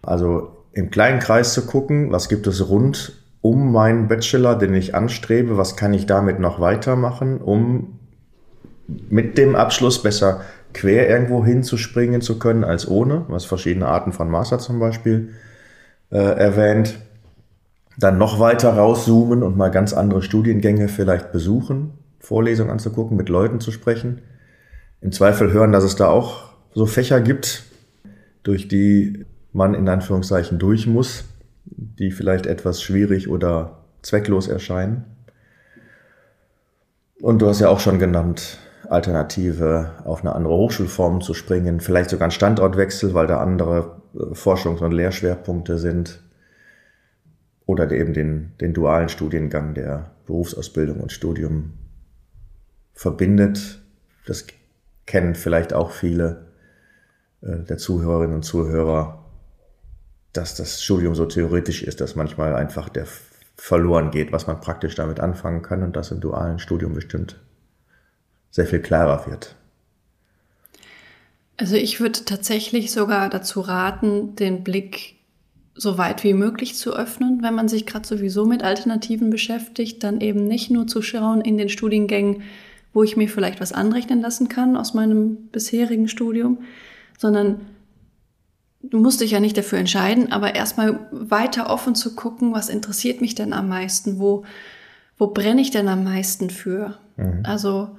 Also 0.02 0.56
im 0.72 0.92
kleinen 0.92 1.20
Kreis 1.20 1.54
zu 1.54 1.66
gucken, 1.66 2.12
was 2.12 2.30
gibt 2.30 2.48
es 2.48 2.70
rund 2.70 3.14
um 3.42 3.72
meinen 3.72 4.08
Bachelor, 4.08 4.58
den 4.58 4.74
ich 4.74 4.96
anstrebe, 4.96 5.58
was 5.58 5.78
kann 5.78 5.94
ich 5.94 6.06
damit 6.06 6.40
noch 6.40 6.60
weitermachen, 6.60 7.40
um 7.40 8.00
mit 9.10 9.38
dem 9.38 9.56
Abschluss 9.56 10.02
besser 10.04 10.42
quer 10.74 11.10
irgendwo 11.10 11.46
hinzuspringen 11.46 12.22
zu 12.22 12.38
können 12.38 12.64
als 12.64 12.88
ohne, 12.88 13.26
was 13.28 13.46
verschiedene 13.46 13.88
Arten 13.88 14.12
von 14.12 14.30
Master 14.30 14.60
zum 14.60 14.80
Beispiel 14.80 15.30
äh, 16.12 16.18
erwähnt. 16.18 16.96
Dann 18.00 18.18
noch 18.18 18.40
weiter 18.40 18.70
rauszoomen 18.70 19.44
und 19.44 19.58
mal 19.58 19.70
ganz 19.70 19.94
andere 19.94 20.22
Studiengänge 20.22 20.88
vielleicht 20.88 21.34
besuchen, 21.34 21.92
Vorlesungen 22.20 22.72
anzugucken, 22.72 23.18
mit 23.18 23.28
Leuten 23.28 23.60
zu 23.60 23.72
sprechen. 23.72 24.22
Im 25.02 25.12
Zweifel 25.12 25.52
hören, 25.52 25.74
dass 25.74 25.84
es 25.84 25.98
da 25.98 26.08
auch 26.08 26.44
so 26.74 26.86
Fächer 26.86 27.20
gibt, 27.20 27.64
durch 28.44 28.70
die 28.70 29.26
man 29.52 29.74
in 29.74 29.90
Anführungszeichen 29.90 30.60
durch 30.60 30.88
muss, 30.88 31.26
die 31.66 32.12
vielleicht 32.12 32.46
etwas 32.46 32.82
schwierig 32.82 33.28
oder 33.28 33.80
zwecklos 34.02 34.48
erscheinen. 34.48 35.04
Und 37.22 37.42
du 37.42 37.50
hast 37.50 37.60
ja 37.60 37.68
auch 37.68 37.82
schon 37.82 38.00
genannt, 38.00 38.60
Alternative 38.88 39.92
auf 40.06 40.22
eine 40.22 40.36
andere 40.36 40.54
Hochschulform 40.54 41.20
zu 41.20 41.34
springen, 41.34 41.82
vielleicht 41.82 42.10
sogar 42.10 42.30
ein 42.30 42.32
Standortwechsel, 42.32 43.14
weil 43.14 43.28
da 43.28 43.42
andere 43.42 43.98
äh, 44.16 44.34
Forschungs- 44.34 44.82
und 44.82 44.94
Lehrschwerpunkte 44.94 45.78
sind. 45.78 46.22
Oder 47.70 47.92
eben 47.92 48.16
den, 48.16 48.54
den 48.60 48.74
dualen 48.74 49.10
Studiengang, 49.10 49.76
der 49.76 50.10
Berufsausbildung 50.26 51.02
und 51.02 51.12
Studium 51.12 51.74
verbindet. 52.96 53.80
Das 54.26 54.48
kennen 55.06 55.36
vielleicht 55.36 55.74
auch 55.74 55.92
viele 55.92 56.48
äh, 57.42 57.60
der 57.60 57.78
Zuhörerinnen 57.78 58.38
und 58.38 58.42
Zuhörer, 58.42 59.24
dass 60.34 60.56
das 60.56 60.82
Studium 60.82 61.14
so 61.14 61.28
theoretisch 61.28 61.84
ist, 61.84 62.02
dass 62.02 62.16
manchmal 62.16 62.56
einfach 62.56 62.90
der 62.90 63.06
verloren 63.56 64.10
geht, 64.10 64.32
was 64.32 64.48
man 64.48 64.60
praktisch 64.62 64.96
damit 64.96 65.20
anfangen 65.20 65.62
kann 65.62 65.84
und 65.84 65.96
das 65.96 66.10
im 66.10 66.22
dualen 66.22 66.58
Studium 66.58 66.96
bestimmt 66.96 67.40
sehr 68.50 68.66
viel 68.66 68.80
klarer 68.80 69.28
wird. 69.28 69.54
Also 71.58 71.76
ich 71.76 72.00
würde 72.00 72.26
tatsächlich 72.26 72.92
sogar 72.92 73.30
dazu 73.30 73.62
raten, 73.62 74.36
den 74.36 74.64
Blick 74.64 75.19
so 75.76 75.98
weit 75.98 76.24
wie 76.24 76.34
möglich 76.34 76.76
zu 76.76 76.94
öffnen, 76.94 77.42
wenn 77.42 77.56
man 77.56 77.68
sich 77.68 77.86
gerade 77.86 78.08
sowieso 78.08 78.46
mit 78.46 78.64
Alternativen 78.64 79.30
beschäftigt, 79.30 80.04
dann 80.04 80.22
eben 80.22 80.46
nicht 80.46 80.72
nur 80.72 80.88
zu 80.88 81.02
schauen 81.02 81.42
in 81.42 81.58
den 81.58 81.70
Studiengängen, 81.70 82.44
wo 82.94 83.04
ich 83.04 83.16
mir 83.16 83.30
vielleicht 83.30 83.62
was 83.62 83.72
anrechnen 83.72 84.22
lassen 84.22 84.50
kann 84.50 84.76
aus 84.76 84.94
meinem 84.94 85.36
bisherigen 85.52 86.08
Studium, 86.08 86.60
sondern 87.18 87.62
du 88.82 89.00
musst 89.00 89.22
dich 89.22 89.32
ja 89.32 89.40
nicht 89.40 89.58
dafür 89.58 89.80
entscheiden, 89.80 90.32
aber 90.32 90.56
erstmal 90.56 91.08
weiter 91.12 91.70
offen 91.70 91.96
zu 91.96 92.16
gucken, 92.16 92.54
was 92.54 92.70
interessiert 92.70 93.22
mich 93.22 93.36
denn 93.36 93.54
am 93.54 93.70
meisten, 93.70 94.20
wo, 94.20 94.44
wo 95.18 95.28
brenne 95.28 95.62
ich 95.62 95.72
denn 95.72 95.88
am 95.88 96.04
meisten 96.04 96.50
für? 96.50 96.98
Mhm. 97.16 97.44
Also 97.44 97.90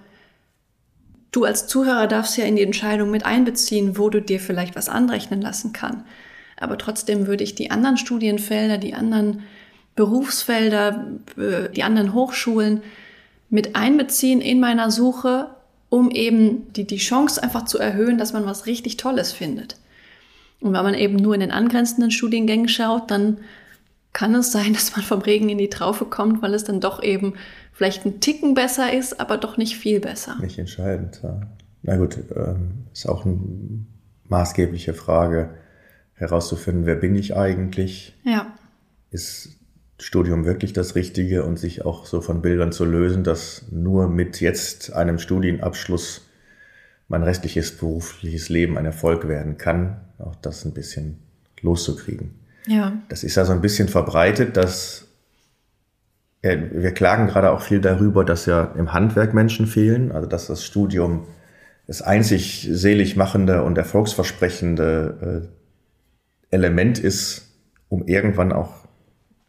Du 1.32 1.44
als 1.44 1.66
Zuhörer 1.66 2.08
darfst 2.08 2.36
ja 2.36 2.44
in 2.44 2.56
die 2.56 2.62
Entscheidung 2.62 3.10
mit 3.10 3.24
einbeziehen, 3.24 3.96
wo 3.96 4.10
du 4.10 4.20
dir 4.20 4.40
vielleicht 4.40 4.74
was 4.74 4.88
anrechnen 4.88 5.40
lassen 5.40 5.72
kann. 5.72 6.04
Aber 6.60 6.78
trotzdem 6.78 7.26
würde 7.26 7.42
ich 7.42 7.56
die 7.56 7.70
anderen 7.70 7.96
Studienfelder, 7.96 8.78
die 8.78 8.94
anderen 8.94 9.42
Berufsfelder, 9.96 11.06
äh, 11.36 11.70
die 11.70 11.82
anderen 11.82 12.14
Hochschulen 12.14 12.82
mit 13.48 13.74
einbeziehen 13.74 14.40
in 14.40 14.60
meiner 14.60 14.90
Suche, 14.90 15.48
um 15.88 16.10
eben 16.10 16.72
die, 16.74 16.86
die 16.86 16.98
Chance 16.98 17.42
einfach 17.42 17.64
zu 17.64 17.78
erhöhen, 17.78 18.18
dass 18.18 18.32
man 18.32 18.46
was 18.46 18.66
richtig 18.66 18.96
Tolles 18.96 19.32
findet. 19.32 19.76
Und 20.60 20.72
wenn 20.74 20.84
man 20.84 20.94
eben 20.94 21.16
nur 21.16 21.34
in 21.34 21.40
den 21.40 21.50
angrenzenden 21.50 22.10
Studiengängen 22.10 22.68
schaut, 22.68 23.10
dann 23.10 23.38
kann 24.12 24.34
es 24.34 24.52
sein, 24.52 24.72
dass 24.74 24.94
man 24.94 25.04
vom 25.04 25.20
Regen 25.20 25.48
in 25.48 25.58
die 25.58 25.70
Traufe 25.70 26.04
kommt, 26.04 26.42
weil 26.42 26.54
es 26.54 26.64
dann 26.64 26.80
doch 26.80 27.02
eben 27.02 27.34
vielleicht 27.72 28.04
ein 28.04 28.20
Ticken 28.20 28.54
besser 28.54 28.92
ist, 28.92 29.18
aber 29.18 29.38
doch 29.38 29.56
nicht 29.56 29.76
viel 29.76 30.00
besser. 30.00 30.36
Nicht 30.40 30.58
entscheidend, 30.58 31.20
ja. 31.22 31.40
Na 31.82 31.96
gut, 31.96 32.18
ähm, 32.36 32.84
ist 32.92 33.08
auch 33.08 33.24
eine 33.24 33.38
maßgebliche 34.28 34.92
Frage 34.92 35.54
herauszufinden, 36.20 36.86
wer 36.86 36.96
bin 36.96 37.16
ich 37.16 37.36
eigentlich? 37.36 38.16
Ja. 38.24 38.54
Ist 39.10 39.56
Studium 39.98 40.44
wirklich 40.44 40.72
das 40.72 40.94
Richtige 40.94 41.44
und 41.44 41.58
sich 41.58 41.84
auch 41.84 42.06
so 42.06 42.20
von 42.20 42.42
Bildern 42.42 42.72
zu 42.72 42.84
lösen, 42.84 43.24
dass 43.24 43.64
nur 43.70 44.08
mit 44.08 44.40
jetzt 44.40 44.92
einem 44.92 45.18
Studienabschluss 45.18 46.26
mein 47.08 47.22
restliches 47.22 47.76
berufliches 47.76 48.48
Leben 48.48 48.78
ein 48.78 48.86
Erfolg 48.86 49.26
werden 49.28 49.58
kann, 49.58 50.00
auch 50.18 50.36
das 50.36 50.64
ein 50.64 50.72
bisschen 50.72 51.18
loszukriegen. 51.60 52.34
Ja. 52.66 52.92
Das 53.08 53.24
ist 53.24 53.34
ja 53.34 53.44
so 53.44 53.52
ein 53.52 53.60
bisschen 53.60 53.88
verbreitet, 53.88 54.56
dass 54.56 55.08
ja, 56.42 56.52
wir 56.72 56.92
klagen 56.92 57.26
gerade 57.26 57.50
auch 57.50 57.60
viel 57.60 57.80
darüber, 57.80 58.24
dass 58.24 58.46
ja 58.46 58.72
im 58.76 58.92
Handwerk 58.92 59.34
Menschen 59.34 59.66
fehlen, 59.66 60.12
also 60.12 60.26
dass 60.26 60.46
das 60.46 60.64
Studium 60.64 61.26
das 61.86 62.00
einzig 62.02 62.68
selig 62.70 63.16
machende 63.16 63.64
und 63.64 63.76
erfolgsversprechende 63.76 65.48
äh, 65.50 65.59
Element 66.50 66.98
ist, 66.98 67.48
um 67.88 68.06
irgendwann 68.06 68.52
auch 68.52 68.80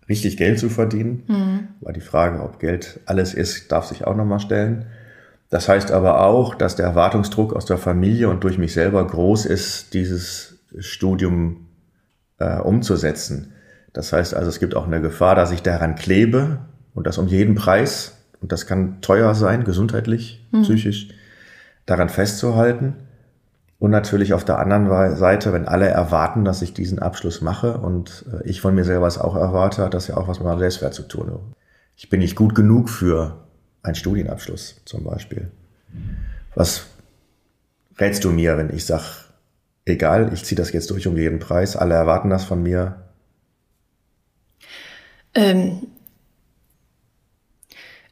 richtig 0.10 0.38
Geld 0.38 0.60
zu 0.60 0.70
verdienen. 0.70 1.24
Mhm. 1.28 1.68
Weil 1.80 1.94
die 1.94 2.02
Frage, 2.02 2.42
ob 2.42 2.60
Geld 2.60 3.00
alles 3.06 3.34
ist, 3.34 3.72
darf 3.72 3.86
sich 3.86 4.06
auch 4.06 4.16
nochmal 4.16 4.40
stellen. 4.40 4.86
Das 5.50 5.68
heißt 5.68 5.92
aber 5.92 6.22
auch, 6.22 6.56
dass 6.56 6.76
der 6.76 6.86
Erwartungsdruck 6.86 7.54
aus 7.54 7.66
der 7.66 7.78
Familie 7.78 8.30
und 8.30 8.44
durch 8.44 8.58
mich 8.58 8.74
selber 8.74 9.06
groß 9.06 9.46
ist, 9.46 9.94
dieses 9.94 10.60
Studium 10.80 11.68
äh, 12.40 12.58
umzusetzen. 12.60 13.54
Das 13.94 14.14
heißt 14.14 14.34
also, 14.34 14.50
es 14.50 14.60
gibt 14.60 14.76
auch 14.76 14.88
eine 14.88 15.02
Gefahr, 15.02 15.36
dass 15.36 15.52
ich 15.52 15.62
daran 15.62 15.96
klebe 15.96 16.60
und 16.94 17.08
das 17.08 17.18
um 17.18 17.28
jeden 17.28 17.56
Preis, 17.56 18.18
und 18.42 18.52
das 18.52 18.66
kann 18.66 19.02
teuer 19.02 19.36
sein, 19.36 19.64
gesundheitlich, 19.64 20.48
mhm. 20.52 20.64
psychisch, 20.64 21.10
daran 21.86 22.10
festzuhalten. 22.10 22.96
Und 23.82 23.90
natürlich 23.90 24.36
auf 24.36 24.46
der 24.46 24.60
anderen 24.60 25.16
Seite, 25.16 25.54
wenn 25.54 25.68
alle 25.68 25.88
erwarten, 25.88 26.46
dass 26.46 26.62
ich 26.62 26.72
diesen 26.72 27.00
Abschluss 27.00 27.42
mache 27.42 27.80
und 27.80 28.26
äh, 28.32 28.48
ich 28.48 28.62
von 28.62 28.76
mir 28.76 28.84
selber 28.84 29.08
es 29.08 29.18
auch 29.18 29.36
erwarte, 29.36 29.84
hat 29.84 29.96
das 29.96 30.06
ja 30.06 30.18
auch 30.18 30.28
was 30.28 30.38
mit 30.38 30.48
meinem 30.48 30.60
Selbstwert 30.60 30.94
zu 30.94 31.02
tun. 31.02 31.56
Ich 31.98 32.08
bin 32.08 32.20
nicht 32.20 32.36
gut 32.36 32.54
genug 32.54 32.92
für 32.92 33.44
einen 33.82 33.96
Studienabschluss 33.96 34.82
zum 34.86 35.04
Beispiel. 35.04 35.50
Was 36.54 36.86
rätst 37.98 38.24
du 38.24 38.30
mir, 38.30 38.56
wenn 38.56 38.70
ich 38.70 38.86
sage, 38.86 39.04
egal, 39.86 40.30
ich 40.32 40.46
ziehe 40.46 40.58
das 40.58 40.72
jetzt 40.72 40.92
durch 40.92 41.08
um 41.08 41.18
jeden 41.18 41.40
Preis, 41.40 41.76
alle 41.76 41.96
erwarten 41.96 42.30
das 42.30 42.44
von 42.44 42.62
mir? 42.62 42.98
Ähm, 45.34 45.88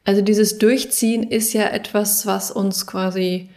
also 0.02 0.20
dieses 0.20 0.58
Durchziehen 0.58 1.22
ist 1.22 1.52
ja 1.52 1.68
etwas, 1.68 2.26
was 2.26 2.50
uns 2.50 2.88
quasi 2.88 3.50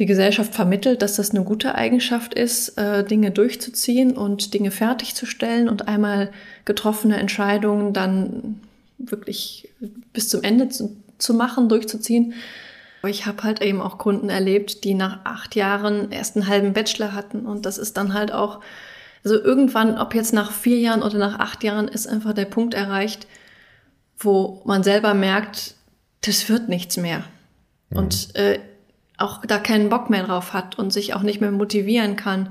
die 0.00 0.06
Gesellschaft 0.06 0.54
vermittelt, 0.54 1.02
dass 1.02 1.16
das 1.16 1.30
eine 1.30 1.44
gute 1.44 1.74
Eigenschaft 1.74 2.32
ist, 2.32 2.78
äh, 2.78 3.04
Dinge 3.04 3.30
durchzuziehen 3.30 4.16
und 4.16 4.54
Dinge 4.54 4.70
fertigzustellen 4.70 5.68
und 5.68 5.88
einmal 5.88 6.32
getroffene 6.64 7.18
Entscheidungen 7.18 7.92
dann 7.92 8.60
wirklich 8.96 9.68
bis 10.14 10.30
zum 10.30 10.42
Ende 10.42 10.70
zu, 10.70 10.96
zu 11.18 11.34
machen, 11.34 11.68
durchzuziehen. 11.68 12.32
Ich 13.06 13.26
habe 13.26 13.42
halt 13.42 13.60
eben 13.62 13.82
auch 13.82 13.98
Kunden 13.98 14.30
erlebt, 14.30 14.84
die 14.84 14.94
nach 14.94 15.24
acht 15.24 15.54
Jahren 15.54 16.10
erst 16.10 16.36
einen 16.36 16.48
halben 16.48 16.72
Bachelor 16.72 17.12
hatten. 17.12 17.46
Und 17.46 17.66
das 17.66 17.76
ist 17.76 17.98
dann 17.98 18.14
halt 18.14 18.32
auch, 18.32 18.60
also 19.22 19.38
irgendwann, 19.38 19.98
ob 19.98 20.14
jetzt 20.14 20.32
nach 20.32 20.50
vier 20.50 20.78
Jahren 20.78 21.02
oder 21.02 21.18
nach 21.18 21.38
acht 21.38 21.62
Jahren, 21.62 21.88
ist 21.88 22.06
einfach 22.06 22.32
der 22.32 22.46
Punkt 22.46 22.72
erreicht, 22.72 23.26
wo 24.18 24.62
man 24.64 24.82
selber 24.82 25.12
merkt, 25.12 25.74
das 26.22 26.48
wird 26.48 26.70
nichts 26.70 26.96
mehr. 26.96 27.22
Mhm. 27.90 27.98
Und 27.98 28.34
äh, 28.36 28.60
auch 29.20 29.44
da 29.44 29.58
keinen 29.58 29.88
Bock 29.88 30.10
mehr 30.10 30.24
drauf 30.24 30.52
hat 30.52 30.78
und 30.78 30.92
sich 30.92 31.14
auch 31.14 31.22
nicht 31.22 31.40
mehr 31.40 31.50
motivieren 31.50 32.16
kann, 32.16 32.50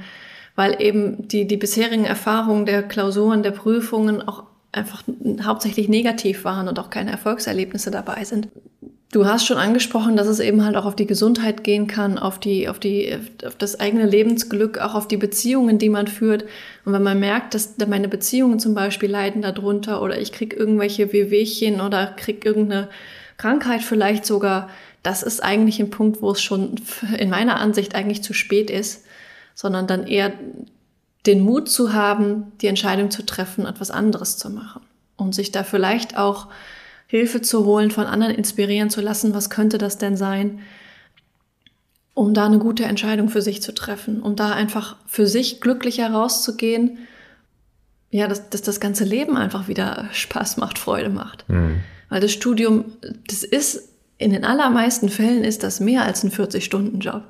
weil 0.55 0.81
eben 0.81 1.27
die, 1.27 1.47
die 1.47 1.57
bisherigen 1.57 2.05
Erfahrungen 2.05 2.65
der 2.65 2.83
Klausuren, 2.83 3.43
der 3.43 3.51
Prüfungen 3.51 4.27
auch 4.27 4.43
einfach 4.71 5.03
hauptsächlich 5.43 5.89
negativ 5.89 6.43
waren 6.43 6.67
und 6.67 6.79
auch 6.79 6.89
keine 6.89 7.11
Erfolgserlebnisse 7.11 7.91
dabei 7.91 8.23
sind. 8.23 8.49
Du 9.11 9.25
hast 9.25 9.47
schon 9.47 9.57
angesprochen, 9.57 10.15
dass 10.15 10.27
es 10.27 10.39
eben 10.39 10.63
halt 10.63 10.75
auch 10.75 10.85
auf 10.85 10.95
die 10.95 11.07
Gesundheit 11.07 11.63
gehen 11.63 11.87
kann, 11.87 12.19
auf 12.19 12.39
die, 12.39 12.69
auf 12.69 12.77
die, 12.77 13.17
auf 13.43 13.55
das 13.55 13.79
eigene 13.79 14.05
Lebensglück, 14.05 14.77
auch 14.77 14.93
auf 14.93 15.07
die 15.07 15.17
Beziehungen, 15.17 15.79
die 15.79 15.89
man 15.89 16.05
führt. 16.05 16.43
Und 16.85 16.93
wenn 16.93 17.01
man 17.01 17.19
merkt, 17.19 17.55
dass 17.55 17.75
meine 17.87 18.07
Beziehungen 18.07 18.59
zum 18.59 18.75
Beispiel 18.75 19.09
leiden 19.09 19.41
darunter 19.41 20.03
oder 20.03 20.19
ich 20.19 20.31
krieg 20.31 20.55
irgendwelche 20.55 21.11
Wehwehchen 21.11 21.81
oder 21.81 22.13
krieg 22.17 22.45
irgendeine 22.45 22.89
Krankheit 23.37 23.81
vielleicht 23.81 24.27
sogar, 24.27 24.69
das 25.03 25.23
ist 25.23 25.43
eigentlich 25.43 25.79
ein 25.79 25.89
Punkt, 25.89 26.21
wo 26.21 26.31
es 26.31 26.41
schon 26.41 26.75
in 27.17 27.29
meiner 27.29 27.59
Ansicht 27.59 27.95
eigentlich 27.95 28.23
zu 28.23 28.33
spät 28.33 28.69
ist, 28.69 29.05
sondern 29.55 29.87
dann 29.87 30.07
eher 30.07 30.33
den 31.25 31.41
Mut 31.41 31.69
zu 31.69 31.93
haben, 31.93 32.51
die 32.61 32.67
Entscheidung 32.67 33.11
zu 33.11 33.25
treffen, 33.25 33.65
etwas 33.65 33.91
anderes 33.91 34.37
zu 34.37 34.49
machen 34.49 34.81
und 35.17 35.35
sich 35.35 35.51
da 35.51 35.63
vielleicht 35.63 36.17
auch 36.17 36.47
Hilfe 37.07 37.41
zu 37.41 37.65
holen, 37.65 37.91
von 37.91 38.05
anderen 38.05 38.35
inspirieren 38.35 38.89
zu 38.89 39.01
lassen, 39.01 39.33
was 39.33 39.49
könnte 39.49 39.77
das 39.77 39.97
denn 39.97 40.15
sein, 40.15 40.59
um 42.13 42.33
da 42.33 42.45
eine 42.45 42.59
gute 42.59 42.83
Entscheidung 42.83 43.29
für 43.29 43.41
sich 43.41 43.61
zu 43.61 43.73
treffen, 43.73 44.21
um 44.21 44.35
da 44.35 44.51
einfach 44.51 44.95
für 45.07 45.25
sich 45.25 45.61
glücklicher 45.61 46.11
rauszugehen, 46.11 46.99
ja, 48.11 48.27
dass, 48.27 48.49
dass 48.49 48.61
das 48.61 48.79
ganze 48.79 49.03
Leben 49.03 49.37
einfach 49.37 49.67
wieder 49.67 50.09
Spaß 50.11 50.57
macht, 50.57 50.79
Freude 50.79 51.09
macht. 51.09 51.47
Mhm. 51.47 51.81
Weil 52.09 52.21
das 52.21 52.31
Studium, 52.31 52.85
das 53.27 53.43
ist, 53.43 53.89
in 54.19 54.31
den 54.31 54.43
allermeisten 54.43 55.09
Fällen 55.09 55.43
ist 55.43 55.63
das 55.63 55.79
mehr 55.79 56.03
als 56.03 56.23
ein 56.23 56.31
40-Stunden-Job. 56.31 57.23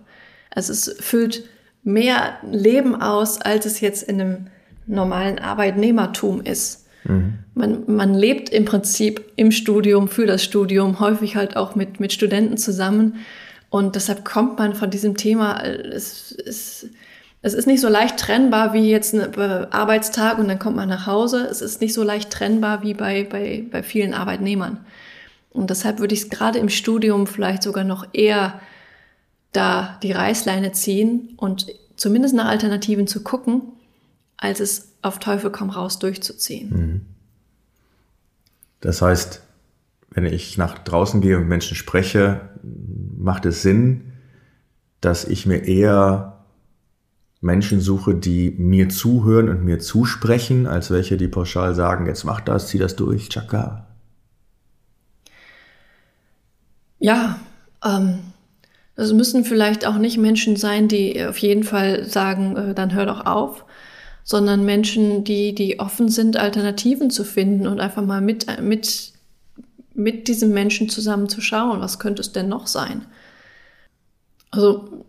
Also 0.50 0.74
es 0.74 0.96
füllt 1.00 1.44
mehr 1.84 2.34
Leben 2.52 3.00
aus, 3.00 3.40
als 3.40 3.66
es 3.66 3.80
jetzt 3.80 4.04
in 4.04 4.20
einem 4.20 4.48
normalen 4.88 5.38
Arbeitnehmertum 5.38 6.42
ist. 6.42 6.88
Mhm. 7.04 7.36
Man, 7.54 7.84
man 7.88 8.16
lebt 8.16 8.50
im 8.50 8.66
Prinzip 8.66 9.24
im 9.36 9.52
Studium, 9.52 10.08
für 10.08 10.26
das 10.26 10.44
Studium, 10.44 11.00
häufig 11.00 11.36
halt 11.36 11.56
auch 11.56 11.76
mit, 11.76 12.00
mit 12.00 12.12
Studenten 12.12 12.58
zusammen. 12.58 13.18
Und 13.70 13.96
deshalb 13.96 14.26
kommt 14.26 14.58
man 14.58 14.74
von 14.74 14.90
diesem 14.90 15.16
Thema, 15.16 15.64
es, 15.64 16.36
es, 16.44 16.88
es 17.44 17.54
ist 17.54 17.68
nicht 17.68 17.82
so 17.82 17.88
leicht 17.88 18.18
trennbar 18.18 18.74
wie 18.74 18.90
jetzt 18.90 19.14
ein 19.14 19.38
Arbeitstag 19.72 20.40
und 20.40 20.48
dann 20.48 20.58
kommt 20.58 20.76
man 20.76 20.90
nach 20.90 21.06
Hause. 21.06 21.48
Es 21.52 21.62
ist 21.62 21.82
nicht 21.82 21.94
so 21.94 22.04
leicht 22.04 22.32
trennbar 22.32 22.82
wie 22.82 22.96
bei, 22.96 23.28
bei, 23.30 23.64
bei 23.70 23.84
vielen 23.84 24.16
Arbeitnehmern. 24.16 24.80
Und 25.52 25.70
deshalb 25.70 26.00
würde 26.00 26.14
ich 26.14 26.24
es 26.24 26.30
gerade 26.30 26.60
im 26.60 26.70
Studium 26.70 27.28
vielleicht 27.28 27.64
sogar 27.64 27.84
noch 27.84 28.08
eher 28.14 28.60
da 29.52 29.98
die 30.04 30.12
Reißleine 30.12 30.72
ziehen 30.74 31.34
und 31.38 31.68
zumindest 31.96 32.36
nach 32.36 32.46
Alternativen 32.46 33.08
zu 33.08 33.24
gucken, 33.24 33.62
als 34.38 34.60
es 34.60 34.94
auf 35.02 35.20
Teufel 35.20 35.52
komm 35.52 35.70
raus 35.70 36.00
durchzuziehen. 36.00 36.70
Mhm. 36.70 37.02
Das 38.82 39.02
heißt, 39.02 39.42
wenn 40.12 40.26
ich 40.26 40.58
nach 40.58 40.78
draußen 40.78 41.22
gehe 41.22 41.36
und 41.36 41.44
mit 41.44 41.50
Menschen 41.50 41.76
spreche, 41.76 42.42
macht 43.18 43.46
es 43.46 43.62
Sinn, 43.62 44.14
dass 45.02 45.26
ich 45.26 45.46
mir 45.46 45.64
eher 45.64 46.46
Menschen 47.42 47.80
suche, 47.80 48.16
die 48.16 48.52
mir 48.52 48.90
zuhören 48.90 49.50
und 49.50 49.64
mir 49.64 49.80
zusprechen, 49.80 50.68
als 50.68 50.92
welche, 50.92 51.18
die 51.18 51.28
pauschal 51.28 51.74
sagen, 51.74 52.06
jetzt 52.06 52.24
mach 52.26 52.42
das, 52.42 52.68
zieh 52.68 52.80
das 52.80 52.96
durch, 52.96 53.30
tschakka. 53.30 53.89
Ja, 57.00 57.40
ähm, 57.84 58.20
es 58.96 59.14
müssen 59.14 59.46
vielleicht 59.46 59.88
auch 59.88 59.98
nicht 59.98 60.18
Menschen 60.18 60.58
sein, 60.58 60.90
die 60.90 61.24
auf 61.26 61.38
jeden 61.38 61.64
Fall 61.64 62.04
sagen, 62.04 62.58
äh, 62.58 62.74
dann 62.74 62.94
hör 62.94 63.06
doch 63.06 63.26
auf, 63.26 63.66
sondern 64.26 64.66
Menschen, 64.66 65.24
die, 65.24 65.56
die 65.56 65.80
offen 65.80 66.10
sind, 66.10 66.38
Alternativen 66.38 67.10
zu 67.10 67.24
finden 67.24 67.66
und 67.66 67.80
einfach 67.80 68.04
mal 68.04 68.22
mit, 68.22 68.62
mit, 68.62 69.14
mit 69.94 70.28
diesem 70.28 70.52
Menschen 70.52 70.90
zusammen 70.90 71.30
zu 71.30 71.40
schauen, 71.42 71.80
was 71.80 71.98
könnte 72.00 72.22
es 72.22 72.34
denn 72.34 72.50
noch 72.50 72.68
sein. 72.68 73.06
Also, 74.52 75.06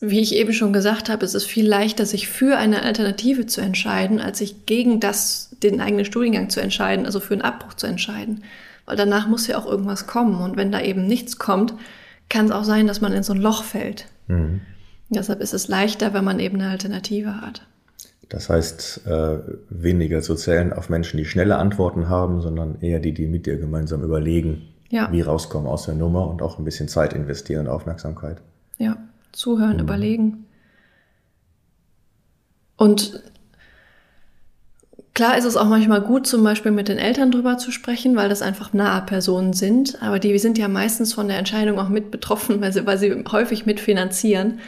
wie 0.00 0.20
ich 0.20 0.34
eben 0.34 0.52
schon 0.52 0.72
gesagt 0.72 1.08
habe, 1.08 1.24
es 1.24 1.34
ist 1.34 1.44
viel 1.44 1.66
leichter, 1.66 2.06
sich 2.06 2.28
für 2.28 2.56
eine 2.56 2.82
Alternative 2.82 3.46
zu 3.46 3.60
entscheiden, 3.60 4.20
als 4.20 4.38
sich 4.38 4.66
gegen 4.66 5.00
das, 5.00 5.50
den 5.62 5.80
eigenen 5.80 6.04
Studiengang 6.04 6.50
zu 6.50 6.60
entscheiden, 6.60 7.06
also 7.06 7.20
für 7.20 7.34
einen 7.34 7.42
Abbruch 7.42 7.74
zu 7.74 7.86
entscheiden. 7.86 8.44
Weil 8.86 8.96
danach 8.96 9.28
muss 9.28 9.46
ja 9.46 9.58
auch 9.58 9.66
irgendwas 9.66 10.06
kommen. 10.06 10.40
Und 10.40 10.56
wenn 10.56 10.72
da 10.72 10.80
eben 10.80 11.06
nichts 11.06 11.38
kommt, 11.38 11.74
kann 12.28 12.46
es 12.46 12.52
auch 12.52 12.64
sein, 12.64 12.86
dass 12.86 13.00
man 13.00 13.12
in 13.12 13.22
so 13.22 13.32
ein 13.32 13.40
Loch 13.40 13.64
fällt. 13.64 14.06
Mhm. 14.28 14.60
Deshalb 15.08 15.40
ist 15.40 15.54
es 15.54 15.68
leichter, 15.68 16.14
wenn 16.14 16.24
man 16.24 16.40
eben 16.40 16.60
eine 16.60 16.70
Alternative 16.70 17.40
hat. 17.40 17.66
Das 18.28 18.48
heißt, 18.48 19.06
äh, 19.06 19.38
weniger 19.68 20.22
zu 20.22 20.34
zählen 20.34 20.72
auf 20.72 20.88
Menschen, 20.88 21.18
die 21.18 21.24
schnelle 21.24 21.56
Antworten 21.56 22.08
haben, 22.08 22.40
sondern 22.40 22.80
eher 22.80 22.98
die, 22.98 23.12
die 23.12 23.26
mit 23.26 23.46
dir 23.46 23.58
gemeinsam 23.58 24.02
überlegen, 24.02 24.68
ja. 24.90 25.12
wie 25.12 25.20
rauskommen 25.20 25.68
aus 25.68 25.84
der 25.84 25.94
Nummer 25.94 26.28
und 26.28 26.42
auch 26.42 26.58
ein 26.58 26.64
bisschen 26.64 26.88
Zeit 26.88 27.12
investieren 27.12 27.66
und 27.66 27.72
Aufmerksamkeit. 27.72 28.38
Ja, 28.78 28.96
zuhören, 29.32 29.74
mhm. 29.74 29.82
überlegen. 29.82 30.46
Und 32.76 33.22
klar 35.14 35.38
ist 35.38 35.44
es 35.44 35.56
auch 35.56 35.68
manchmal 35.68 36.00
gut, 36.00 36.26
zum 36.26 36.42
Beispiel 36.42 36.72
mit 36.72 36.88
den 36.88 36.98
Eltern 36.98 37.30
drüber 37.30 37.56
zu 37.56 37.70
sprechen, 37.70 38.16
weil 38.16 38.28
das 38.28 38.42
einfach 38.42 38.72
nahe 38.72 39.02
Personen 39.02 39.52
sind. 39.52 40.02
Aber 40.02 40.18
die 40.18 40.36
sind 40.38 40.58
ja 40.58 40.68
meistens 40.68 41.14
von 41.14 41.28
der 41.28 41.38
Entscheidung 41.38 41.78
auch 41.78 41.88
mit 41.88 42.10
betroffen, 42.10 42.60
weil 42.60 42.72
sie, 42.72 42.84
weil 42.84 42.98
sie 42.98 43.24
häufig 43.30 43.64
mitfinanzieren. 43.64 44.60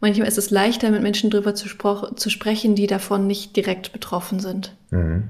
Manchmal 0.00 0.28
ist 0.28 0.38
es 0.38 0.50
leichter, 0.50 0.90
mit 0.90 1.02
Menschen 1.02 1.28
drüber 1.28 1.54
zu, 1.54 1.68
zu 2.14 2.30
sprechen, 2.30 2.74
die 2.74 2.86
davon 2.86 3.26
nicht 3.26 3.54
direkt 3.56 3.92
betroffen 3.92 4.40
sind. 4.40 4.74
Mhm. 4.90 5.24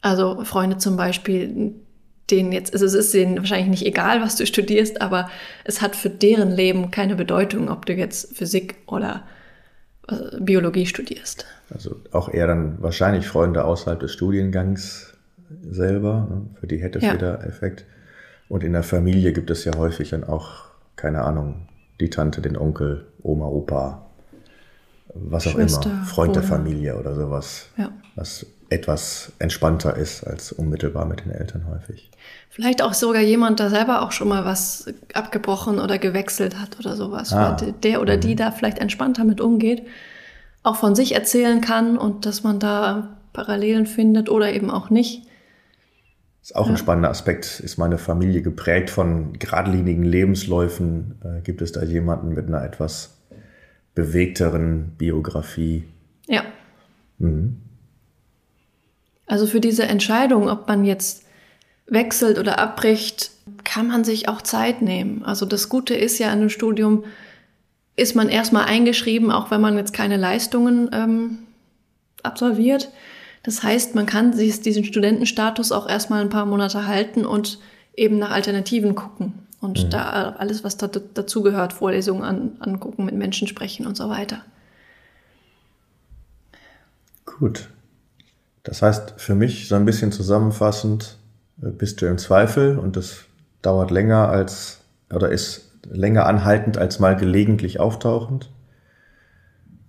Also 0.00 0.44
Freunde 0.44 0.76
zum 0.76 0.96
Beispiel, 0.96 1.74
denen 2.30 2.52
jetzt, 2.52 2.72
also 2.74 2.84
es 2.84 2.94
ist 2.94 3.14
denen 3.14 3.38
wahrscheinlich 3.38 3.68
nicht 3.68 3.86
egal, 3.86 4.20
was 4.20 4.36
du 4.36 4.46
studierst, 4.46 5.00
aber 5.00 5.30
es 5.64 5.80
hat 5.80 5.96
für 5.96 6.10
deren 6.10 6.50
Leben 6.50 6.90
keine 6.90 7.16
Bedeutung, 7.16 7.70
ob 7.70 7.86
du 7.86 7.94
jetzt 7.94 8.36
Physik 8.36 8.76
oder 8.86 9.24
Biologie 10.38 10.86
studierst. 10.86 11.46
Also 11.70 12.00
auch 12.12 12.28
eher 12.28 12.46
dann 12.46 12.82
wahrscheinlich 12.82 13.26
Freunde 13.26 13.64
außerhalb 13.64 14.00
des 14.00 14.12
Studiengangs 14.12 15.14
selber. 15.70 16.26
Ne? 16.30 16.46
Für 16.60 16.66
die 16.66 16.78
hätte 16.78 16.98
es 16.98 17.04
ja. 17.04 17.14
wieder 17.14 17.44
Effekt. 17.46 17.84
Und 18.48 18.62
in 18.62 18.72
der 18.72 18.82
Familie 18.82 19.32
gibt 19.32 19.50
es 19.50 19.64
ja 19.64 19.76
häufig 19.76 20.10
dann 20.10 20.24
auch, 20.24 20.64
keine 20.96 21.22
Ahnung, 21.22 21.68
die 22.00 22.10
Tante, 22.10 22.42
den 22.42 22.56
Onkel, 22.56 23.06
Oma, 23.22 23.46
Opa, 23.46 24.06
was 25.14 25.46
auch 25.46 25.52
Schwester, 25.52 25.90
immer, 25.90 26.04
Freund 26.04 26.32
Bruder. 26.32 26.40
der 26.40 26.48
Familie 26.48 26.96
oder 26.98 27.14
sowas, 27.14 27.68
ja. 27.76 27.92
was 28.16 28.46
etwas 28.74 29.32
entspannter 29.38 29.96
ist 29.96 30.24
als 30.24 30.52
unmittelbar 30.52 31.06
mit 31.06 31.24
den 31.24 31.32
Eltern 31.32 31.66
häufig. 31.68 32.10
Vielleicht 32.50 32.82
auch 32.82 32.94
sogar 32.94 33.22
jemand, 33.22 33.58
der 33.60 33.70
selber 33.70 34.02
auch 34.02 34.12
schon 34.12 34.28
mal 34.28 34.44
was 34.44 34.86
abgebrochen 35.12 35.78
oder 35.78 35.98
gewechselt 35.98 36.58
hat 36.60 36.78
oder 36.78 36.96
sowas, 36.96 37.32
ah. 37.32 37.56
der 37.82 38.00
oder 38.00 38.16
die 38.16 38.32
mhm. 38.32 38.36
da 38.36 38.50
vielleicht 38.50 38.78
entspannter 38.78 39.24
mit 39.24 39.40
umgeht, 39.40 39.82
auch 40.62 40.76
von 40.76 40.94
sich 40.94 41.14
erzählen 41.14 41.60
kann 41.60 41.98
und 41.98 42.26
dass 42.26 42.42
man 42.42 42.58
da 42.58 43.16
Parallelen 43.32 43.86
findet 43.86 44.28
oder 44.28 44.52
eben 44.52 44.70
auch 44.70 44.90
nicht. 44.90 45.26
Ist 46.42 46.54
auch 46.54 46.66
ja. 46.66 46.72
ein 46.72 46.76
spannender 46.76 47.10
Aspekt. 47.10 47.60
Ist 47.60 47.78
meine 47.78 47.98
Familie 47.98 48.42
geprägt 48.42 48.90
von 48.90 49.32
geradlinigen 49.38 50.04
Lebensläufen? 50.04 51.18
Äh, 51.24 51.40
gibt 51.40 51.62
es 51.62 51.72
da 51.72 51.82
jemanden 51.82 52.34
mit 52.34 52.46
einer 52.48 52.62
etwas 52.62 53.16
bewegteren 53.94 54.92
Biografie? 54.98 55.84
Ja. 56.26 56.42
Mhm. 57.18 57.63
Also 59.26 59.46
für 59.46 59.60
diese 59.60 59.84
Entscheidung, 59.84 60.48
ob 60.48 60.68
man 60.68 60.84
jetzt 60.84 61.24
wechselt 61.86 62.38
oder 62.38 62.58
abbricht, 62.58 63.30
kann 63.64 63.88
man 63.88 64.04
sich 64.04 64.28
auch 64.28 64.42
Zeit 64.42 64.82
nehmen. 64.82 65.22
Also 65.24 65.46
das 65.46 65.68
Gute 65.68 65.94
ist 65.94 66.18
ja 66.18 66.28
in 66.28 66.40
einem 66.40 66.50
Studium, 66.50 67.04
ist 67.96 68.16
man 68.16 68.28
erstmal 68.28 68.64
eingeschrieben, 68.64 69.30
auch 69.30 69.50
wenn 69.50 69.60
man 69.60 69.76
jetzt 69.76 69.92
keine 69.92 70.16
Leistungen 70.16 70.90
ähm, 70.92 71.38
absolviert. 72.22 72.90
Das 73.42 73.62
heißt, 73.62 73.94
man 73.94 74.06
kann 74.06 74.32
sich 74.32 74.60
diesen 74.62 74.84
Studentenstatus 74.84 75.70
auch 75.70 75.88
erstmal 75.88 76.22
ein 76.22 76.30
paar 76.30 76.46
Monate 76.46 76.86
halten 76.86 77.26
und 77.26 77.58
eben 77.94 78.18
nach 78.18 78.30
Alternativen 78.30 78.94
gucken. 78.94 79.34
Und 79.60 79.84
mhm. 79.84 79.90
da 79.90 80.34
alles, 80.38 80.64
was 80.64 80.76
da, 80.76 80.88
dazu 80.88 81.42
gehört, 81.42 81.72
Vorlesungen 81.72 82.22
an, 82.22 82.56
angucken, 82.60 83.04
mit 83.04 83.14
Menschen 83.14 83.46
sprechen 83.46 83.86
und 83.86 83.96
so 83.96 84.08
weiter. 84.08 84.42
Gut. 87.24 87.68
Das 88.64 88.82
heißt, 88.82 89.14
für 89.18 89.34
mich 89.34 89.68
so 89.68 89.76
ein 89.76 89.84
bisschen 89.84 90.10
zusammenfassend, 90.10 91.18
äh, 91.62 91.70
bist 91.70 92.02
du 92.02 92.06
im 92.06 92.18
Zweifel 92.18 92.78
und 92.78 92.96
das 92.96 93.26
dauert 93.62 93.90
länger 93.90 94.28
als 94.28 94.80
oder 95.12 95.30
ist 95.30 95.70
länger 95.90 96.26
anhaltend 96.26 96.78
als 96.78 96.98
mal 96.98 97.14
gelegentlich 97.14 97.78
auftauchend. 97.78 98.50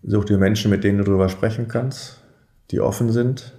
Such 0.03 0.25
dir 0.25 0.37
Menschen, 0.37 0.69
mit 0.69 0.83
denen 0.83 0.99
du 0.99 1.03
darüber 1.05 1.29
sprechen 1.29 1.67
kannst, 1.67 2.21
die 2.71 2.81
offen 2.81 3.11
sind. 3.11 3.53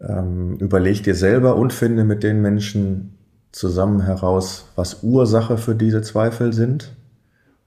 Ähm, 0.00 0.56
überleg 0.58 1.02
dir 1.02 1.14
selber 1.14 1.56
und 1.56 1.72
finde 1.72 2.04
mit 2.04 2.22
den 2.24 2.42
Menschen 2.42 3.16
zusammen 3.52 4.02
heraus, 4.02 4.66
was 4.74 5.02
Ursache 5.02 5.56
für 5.56 5.76
diese 5.76 6.02
Zweifel 6.02 6.52
sind. 6.52 6.92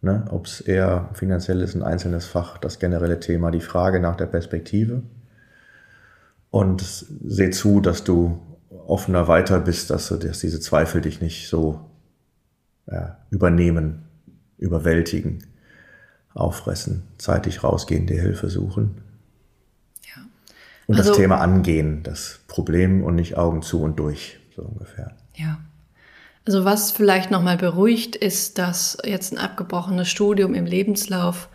Ne? 0.02 0.26
Ob 0.30 0.46
es 0.46 0.62
eher 0.62 1.10
finanziell 1.14 1.62
ist, 1.62 1.74
ein 1.74 1.84
einzelnes 1.84 2.26
Fach, 2.26 2.58
das 2.58 2.80
generelle 2.80 3.20
Thema, 3.20 3.50
die 3.50 3.62
Frage 3.62 4.00
nach 4.00 4.18
der 4.18 4.28
Perspektive. 4.28 5.02
Und 6.50 6.82
seh 6.82 7.50
zu, 7.52 7.82
dass 7.82 8.04
du 8.04 8.40
offener 8.88 9.28
weiter 9.28 9.60
bist, 9.60 9.90
dass, 9.90 10.08
du, 10.08 10.16
dass 10.16 10.40
diese 10.40 10.60
Zweifel 10.60 11.02
dich 11.02 11.22
nicht 11.22 11.50
so 11.50 11.82
ja, 12.90 13.18
übernehmen, 13.30 14.06
überwältigen, 14.58 15.44
auffressen, 16.34 17.04
zeitig 17.18 17.64
rausgehen, 17.64 18.08
dir 18.08 18.22
Hilfe 18.22 18.50
suchen. 18.50 19.02
Ja. 20.04 20.24
Und 20.88 20.98
also, 20.98 21.10
das 21.10 21.18
Thema 21.18 21.40
angehen, 21.42 22.04
das 22.04 22.40
Problem 22.48 23.04
und 23.04 23.16
nicht 23.16 23.38
Augen 23.38 23.62
zu 23.62 23.82
und 23.82 23.98
durch, 24.00 24.40
so 24.56 24.62
ungefähr. 24.64 25.16
Ja. 25.36 25.60
Also 26.46 26.64
was 26.64 26.92
vielleicht 26.92 27.30
nochmal 27.30 27.58
beruhigt, 27.58 28.16
ist, 28.16 28.58
dass 28.58 28.98
jetzt 29.04 29.34
ein 29.34 29.38
abgebrochenes 29.38 30.08
Studium 30.08 30.54
im 30.54 30.66
Lebenslauf 30.66 31.50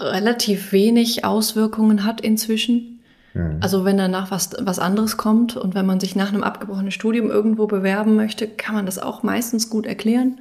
relativ 0.00 0.72
wenig 0.72 1.24
Auswirkungen 1.24 2.04
hat 2.04 2.20
inzwischen. 2.20 2.93
Mhm. 3.34 3.58
Also 3.60 3.84
wenn 3.84 3.98
danach 3.98 4.30
was, 4.30 4.50
was 4.60 4.78
anderes 4.78 5.16
kommt 5.16 5.56
und 5.56 5.74
wenn 5.74 5.86
man 5.86 6.00
sich 6.00 6.16
nach 6.16 6.28
einem 6.28 6.42
abgebrochenen 6.42 6.92
Studium 6.92 7.30
irgendwo 7.30 7.66
bewerben 7.66 8.16
möchte, 8.16 8.48
kann 8.48 8.74
man 8.74 8.86
das 8.86 8.98
auch 8.98 9.22
meistens 9.22 9.68
gut 9.68 9.86
erklären. 9.86 10.40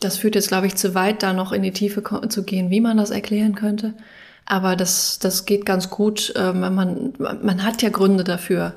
Das 0.00 0.16
führt 0.18 0.34
jetzt, 0.34 0.48
glaube 0.48 0.66
ich, 0.66 0.74
zu 0.74 0.94
weit, 0.94 1.22
da 1.22 1.32
noch 1.32 1.52
in 1.52 1.62
die 1.62 1.72
Tiefe 1.72 2.02
zu 2.28 2.42
gehen, 2.42 2.70
wie 2.70 2.80
man 2.80 2.96
das 2.96 3.10
erklären 3.10 3.54
könnte. 3.54 3.94
Aber 4.44 4.76
das, 4.76 5.18
das 5.18 5.44
geht 5.44 5.66
ganz 5.66 5.90
gut, 5.90 6.32
ähm, 6.36 6.62
wenn 6.62 6.74
man, 6.74 7.12
man 7.18 7.64
hat 7.64 7.82
ja 7.82 7.88
Gründe 7.88 8.24
dafür. 8.24 8.74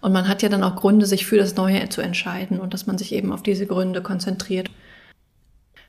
Und 0.00 0.12
man 0.12 0.28
hat 0.28 0.42
ja 0.42 0.48
dann 0.48 0.64
auch 0.64 0.76
Gründe, 0.76 1.06
sich 1.06 1.24
für 1.24 1.38
das 1.38 1.56
Neue 1.56 1.88
zu 1.88 2.02
entscheiden 2.02 2.60
und 2.60 2.74
dass 2.74 2.86
man 2.86 2.98
sich 2.98 3.12
eben 3.14 3.32
auf 3.32 3.42
diese 3.42 3.66
Gründe 3.66 4.02
konzentriert. 4.02 4.70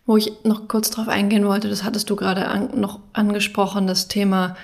Wo 0.05 0.15
ich 0.15 0.31
noch 0.43 0.67
kurz 0.67 0.91
drauf 0.91 1.09
eingehen 1.09 1.45
wollte, 1.45 1.67
das 1.67 1.83
hattest 1.83 2.09
du 2.09 2.15
gerade 2.15 2.47
an, 2.47 2.79
noch 2.79 2.99
angesprochen, 3.13 3.87
das 3.87 4.07
Thema, 4.07 4.55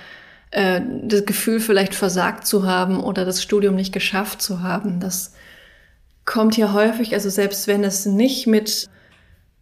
äh, 0.52 0.80
das 1.02 1.26
Gefühl 1.26 1.60
vielleicht 1.60 1.94
versagt 1.94 2.46
zu 2.46 2.66
haben 2.66 3.02
oder 3.02 3.24
das 3.24 3.42
Studium 3.42 3.74
nicht 3.74 3.92
geschafft 3.92 4.40
zu 4.40 4.62
haben. 4.62 5.00
Das 5.00 5.34
kommt 6.24 6.54
hier 6.54 6.72
häufig, 6.72 7.14
also 7.14 7.28
selbst 7.28 7.66
wenn 7.66 7.82
es 7.84 8.06
nicht 8.06 8.46
mit 8.46 8.88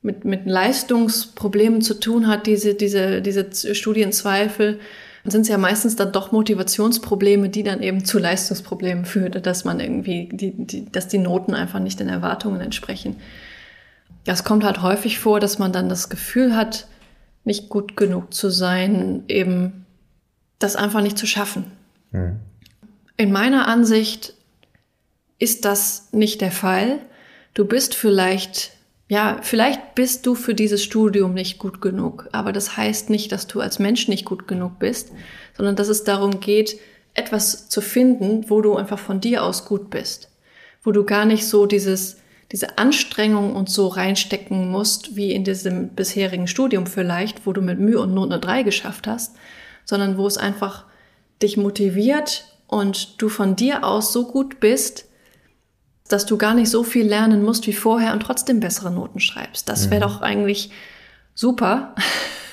mit, 0.03 0.25
mit 0.25 0.47
Leistungsproblemen 0.47 1.83
zu 1.83 1.99
tun 2.01 2.27
hat, 2.27 2.47
diese, 2.47 2.75
diese, 2.75 3.21
diese 3.21 3.75
Studienzweifel, 3.75 4.81
sind 5.25 5.43
es 5.43 5.49
ja 5.49 5.59
meistens 5.59 5.97
dann 5.97 6.13
doch 6.13 6.33
Motivationsprobleme, 6.33 7.51
die 7.51 7.63
dann 7.63 7.83
eben 7.83 8.05
zu 8.07 8.19
Leistungsproblemen 8.19 9.05
führen, 9.05 9.43
dass 9.43 9.65
man 9.65 9.79
irgendwie, 9.79 10.31
die, 10.33 10.53
die, 10.53 10.91
dass 10.91 11.09
die 11.09 11.19
Noten 11.19 11.55
einfach 11.55 11.81
nicht 11.81 12.01
den 12.01 12.09
Erwartungen 12.09 12.63
entsprechen. 12.63 13.17
Das 14.25 14.45
kommt 14.45 14.65
halt 14.65 14.81
häufig 14.81 15.19
vor, 15.19 15.39
dass 15.39 15.59
man 15.59 15.73
dann 15.73 15.91
das 15.91 16.09
Gefühl 16.09 16.57
hat, 16.57 16.87
nicht 17.45 17.69
gut 17.69 17.97
genug 17.97 18.33
zu 18.33 18.49
sein, 18.49 19.25
eben 19.29 19.80
das 20.61 20.77
einfach 20.77 21.01
nicht 21.03 21.19
zu 21.19 21.27
schaffen. 21.27 21.73
Mhm. 22.13 22.39
In 23.17 23.33
meiner 23.33 23.67
Ansicht 23.67 24.35
ist 25.41 25.65
das 25.65 26.09
nicht 26.13 26.41
der 26.41 26.53
Fall. 26.53 27.01
Du 27.55 27.65
bist 27.65 27.97
vielleicht 27.97 28.71
ja, 29.11 29.39
vielleicht 29.43 29.97
bist 29.97 30.25
du 30.25 30.37
für 30.37 30.55
dieses 30.55 30.85
Studium 30.85 31.35
nicht 31.35 31.59
gut 31.59 31.81
genug, 31.81 32.29
aber 32.31 32.53
das 32.53 32.77
heißt 32.77 33.11
nicht, 33.11 33.33
dass 33.33 33.49
du 33.49 33.61
als 33.61 33.81
Mensch 33.81 34.07
nicht 34.07 34.25
gut 34.25 34.47
genug 34.47 34.79
bist, 34.79 35.11
sondern 35.57 35.75
dass 35.75 35.89
es 35.89 36.05
darum 36.05 36.39
geht, 36.39 36.79
etwas 37.15 37.69
zu 37.69 37.81
finden, 37.81 38.49
wo 38.49 38.61
du 38.61 38.77
einfach 38.77 39.01
von 39.01 39.21
dir 39.21 39.43
aus 39.43 39.65
gut 39.65 39.91
bist, 39.91 40.31
wo 40.85 40.93
du 40.93 41.05
gar 41.05 41.25
nicht 41.25 41.45
so 41.45 41.67
dieses 41.67 42.19
diese 42.53 42.79
Anstrengung 42.79 43.55
und 43.55 43.69
so 43.69 43.87
reinstecken 43.87 44.71
musst, 44.71 45.15
wie 45.17 45.33
in 45.33 45.45
diesem 45.45 45.91
bisherigen 45.91 46.49
Studium 46.49 46.87
vielleicht, 46.87 47.47
wo 47.47 47.53
du 47.53 47.63
mit 47.63 47.79
Mühe 47.79 48.01
und 48.01 48.13
Not 48.15 48.31
eine 48.31 48.41
3 48.41 48.63
geschafft 48.65 49.07
hast, 49.07 49.37
sondern 49.91 50.17
wo 50.17 50.27
es 50.27 50.39
einfach 50.39 50.85
dich 51.43 51.57
motiviert 51.57 52.45
und 52.69 53.21
du 53.21 53.29
von 53.29 53.57
dir 53.57 53.85
aus 53.85 54.13
so 54.13 54.27
gut 54.27 54.61
bist, 54.61 55.07
dass 56.09 56.27
du 56.27 56.39
gar 56.39 56.55
nicht 56.55 56.71
so 56.71 56.85
viel 56.85 57.07
lernen 57.07 57.43
musst 57.43 57.67
wie 57.67 57.73
vorher 57.73 58.13
und 58.13 58.21
trotzdem 58.21 58.61
bessere 58.61 58.93
Noten 58.93 59.19
schreibst. 59.19 59.69
Das 59.69 59.91
wäre 59.91 60.07
mhm. 60.07 60.09
doch 60.09 60.23
eigentlich 60.23 60.71
super. 61.35 61.95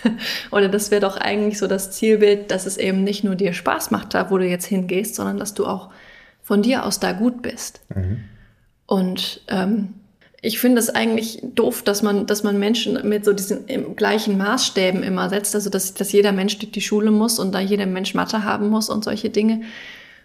Oder 0.52 0.68
das 0.68 0.90
wäre 0.90 1.02
doch 1.02 1.18
eigentlich 1.18 1.60
so 1.60 1.68
das 1.68 1.92
Zielbild, 1.92 2.50
dass 2.50 2.66
es 2.66 2.78
eben 2.78 3.04
nicht 3.04 3.24
nur 3.24 3.36
dir 3.36 3.54
Spaß 3.54 3.92
macht, 3.92 4.16
da 4.16 4.32
wo 4.32 4.40
du 4.40 4.48
jetzt 4.48 4.66
hingehst, 4.66 5.14
sondern 5.14 5.38
dass 5.38 5.54
du 5.54 5.68
auch 5.68 5.92
von 6.42 6.64
dir 6.64 6.86
aus 6.86 7.00
da 7.00 7.12
gut 7.12 7.44
bist. 7.44 7.82
Mhm. 7.94 8.24
Und 8.88 9.42
ähm, 9.48 9.94
ich 10.42 10.60
finde 10.60 10.80
es 10.80 10.90
eigentlich 10.90 11.40
doof, 11.42 11.82
dass 11.82 12.04
man, 12.04 12.28
dass 12.28 12.44
man 12.44 12.60
Menschen 12.60 13.08
mit 13.08 13.26
so 13.26 13.34
diesen 13.34 13.96
gleichen 13.96 14.38
Maßstäben 14.38 15.02
immer 15.02 15.30
setzt, 15.30 15.56
also 15.56 15.70
dass, 15.70 15.94
dass 15.96 16.12
jeder 16.12 16.32
Mensch 16.32 16.60
durch 16.60 16.72
die 16.72 16.82
Schule 16.82 17.12
muss 17.12 17.40
und 17.40 17.54
da 17.54 17.60
jeder 17.60 17.88
Mensch 17.88 18.14
Mathe 18.14 18.44
haben 18.44 18.70
muss 18.70 18.90
und 18.90 19.04
solche 19.04 19.30
Dinge, 19.30 19.62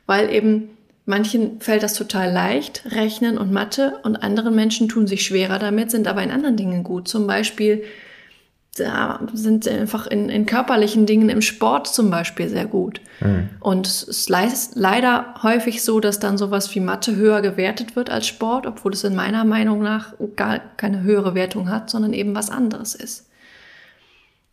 weil 0.07 0.31
eben 0.31 0.71
Manchen 1.05 1.61
fällt 1.61 1.83
das 1.83 1.95
total 1.95 2.31
leicht, 2.33 2.85
Rechnen 2.93 3.37
und 3.37 3.51
Mathe, 3.51 3.99
und 4.05 4.17
anderen 4.17 4.55
Menschen 4.55 4.89
tun 4.89 5.09
sich 5.09 5.27
schwerer 5.27 5.59
damit, 5.59 5.91
sind 5.91 6.07
aber 6.07 6.23
in 6.23 6.31
anderen 6.31 6.57
Dingen 6.57 6.85
gut. 6.85 7.09
Zum 7.09 7.27
Beispiel 7.27 7.83
da 8.77 9.21
sind 9.35 9.65
sie 9.65 9.71
einfach 9.71 10.07
in, 10.07 10.31
in 10.31 10.47
körperlichen 10.47 11.05
Dingen 11.05 11.29
im 11.29 11.43
Sport 11.43 11.89
zum 11.89 12.11
Beispiel 12.11 12.49
sehr 12.49 12.65
gut. 12.65 13.03
Mhm. 13.21 13.51
Und 13.61 13.87
es 13.87 14.03
ist 14.03 14.31
leider 14.75 15.35
häufig 15.43 15.83
so, 15.83 16.01
dass 16.01 16.21
dann 16.21 16.39
sowas 16.39 16.75
wie 16.75 16.81
Mathe 16.81 17.15
höher 17.15 17.43
gewertet 17.43 17.97
wird 17.97 18.09
als 18.09 18.27
Sport, 18.27 18.67
obwohl 18.67 18.95
es 18.95 19.05
in 19.05 19.15
meiner 19.15 19.45
Meinung 19.45 19.83
nach 19.83 20.15
gar 20.37 20.59
keine 20.59 21.03
höhere 21.03 21.35
Wertung 21.35 21.69
hat, 21.69 21.91
sondern 21.91 22.15
eben 22.15 22.35
was 22.35 22.49
anderes 22.49 22.95
ist. 22.95 23.29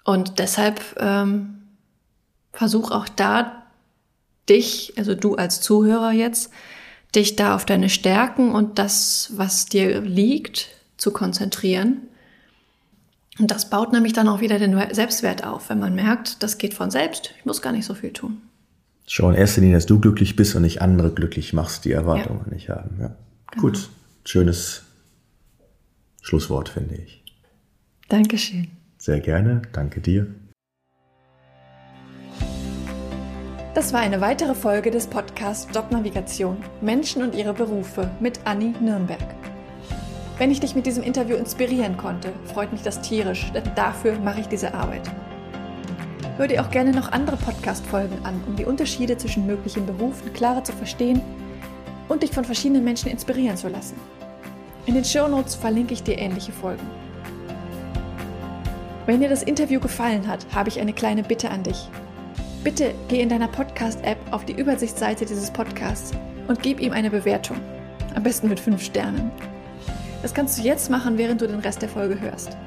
Und 0.04 0.40
deshalb 0.40 0.82
ähm, 1.00 1.62
versuch 2.52 2.92
auch 2.92 3.08
da 3.08 3.64
dich, 4.50 4.94
also 4.98 5.16
du 5.16 5.36
als 5.36 5.62
Zuhörer 5.62 6.12
jetzt, 6.12 6.52
dich 7.16 7.38
da 7.38 7.56
auf 7.56 7.66
deine 7.66 7.90
Stärken 7.90 8.52
und 8.52 8.80
das, 8.80 9.32
was 9.36 9.66
dir 9.66 10.02
liegt, 10.02 10.68
zu 10.98 11.12
konzentrieren. 11.12 12.02
Und 13.40 13.52
das 13.52 13.70
baut 13.70 13.94
nämlich 13.94 14.14
dann 14.14 14.28
auch 14.28 14.42
wieder 14.42 14.60
den 14.60 14.78
Selbstwert 14.94 15.46
auf, 15.46 15.70
wenn 15.70 15.80
man 15.80 15.96
merkt, 15.96 16.44
das 16.44 16.58
geht 16.58 16.74
von 16.74 16.92
selbst, 16.92 17.34
ich 17.40 17.46
muss 17.46 17.62
gar 17.62 17.72
nicht 17.72 17.86
so 17.86 17.94
viel 17.94 18.12
tun. 18.12 18.42
Schau 19.08 19.30
in 19.30 19.36
erster 19.36 19.62
Linie, 19.62 19.78
dass 19.78 19.86
du 19.86 20.00
glücklich 20.00 20.36
bist 20.36 20.56
und 20.56 20.62
nicht 20.62 20.82
andere 20.82 21.12
glücklich 21.12 21.54
machst, 21.54 21.86
die 21.86 21.92
Erwartungen 21.92 22.46
ja. 22.46 22.54
nicht 22.54 22.70
haben. 22.70 22.98
Ja. 23.00 23.16
Genau. 23.52 23.62
Gut, 23.62 23.90
schönes 24.26 24.84
Schlusswort, 26.22 26.70
finde 26.70 26.96
ich. 26.96 27.24
Dankeschön. 28.10 28.68
Sehr 28.98 29.22
gerne, 29.22 29.62
danke 29.72 30.02
dir. 30.02 30.28
Das 33.74 33.94
war 33.94 34.02
eine 34.02 34.20
weitere 34.20 34.56
Folge 34.56 34.92
des 34.92 35.08
Podcasts 35.08 35.74
Jobnavigation 35.74 36.58
Menschen 36.82 37.24
und 37.24 37.34
ihre 37.34 37.54
Berufe 37.54 38.12
mit 38.20 38.42
Anni 38.46 38.74
Nürnberg. 38.82 39.49
Wenn 40.40 40.52
ich 40.52 40.62
dich 40.62 40.74
mit 40.74 40.86
diesem 40.86 41.04
Interview 41.04 41.36
inspirieren 41.36 41.98
konnte, 41.98 42.32
freut 42.46 42.72
mich 42.72 42.82
das 42.82 43.02
tierisch, 43.02 43.52
denn 43.54 43.64
dafür 43.76 44.18
mache 44.20 44.40
ich 44.40 44.48
diese 44.48 44.74
Arbeit. 44.74 45.02
Hör 46.38 46.48
dir 46.48 46.62
auch 46.62 46.72
gerne 46.72 46.92
noch 46.92 47.12
andere 47.12 47.36
Podcast-Folgen 47.36 48.24
an, 48.24 48.42
um 48.48 48.56
die 48.56 48.64
Unterschiede 48.64 49.18
zwischen 49.18 49.46
möglichen 49.46 49.86
Berufen 49.86 50.32
klarer 50.32 50.64
zu 50.64 50.72
verstehen 50.72 51.20
und 52.08 52.24
dich 52.24 52.32
von 52.32 52.46
verschiedenen 52.46 52.86
Menschen 52.86 53.12
inspirieren 53.12 53.58
zu 53.58 53.68
lassen. 53.68 53.98
In 54.86 54.94
den 54.94 55.04
Show 55.04 55.28
Notes 55.28 55.56
verlinke 55.56 55.94
ich 55.94 56.04
dir 56.04 56.18
ähnliche 56.18 56.54
Folgen. 56.54 56.88
Wenn 59.08 59.20
dir 59.20 59.28
das 59.28 59.44
Interview 59.44 59.82
gefallen 59.82 60.26
hat, 60.26 60.46
habe 60.56 60.70
ich 60.70 60.80
eine 60.80 60.94
kleine 60.94 61.24
Bitte 61.24 61.52
an 61.52 61.64
dich. 61.64 61.90
Bitte 62.64 62.94
geh 63.10 63.20
in 63.20 63.28
deiner 63.28 63.50
Podcast-App 63.50 64.20
auf 64.32 64.46
die 64.46 64.54
Übersichtsseite 64.54 65.26
dieses 65.26 65.52
Podcasts 65.52 66.14
und 66.48 66.64
gib 66.64 66.80
ihm 66.80 66.94
eine 66.94 67.10
Bewertung. 67.10 67.58
Am 68.16 68.24
besten 68.24 68.48
mit 68.48 68.62
5 68.62 68.82
Sternen. 68.82 69.32
Das 70.22 70.34
kannst 70.34 70.58
du 70.58 70.64
jetzt 70.64 70.90
machen, 70.90 71.18
während 71.18 71.42
du 71.42 71.48
den 71.48 71.60
Rest 71.60 71.82
der 71.82 71.90
Folge 71.90 72.20
hörst. 72.20 72.58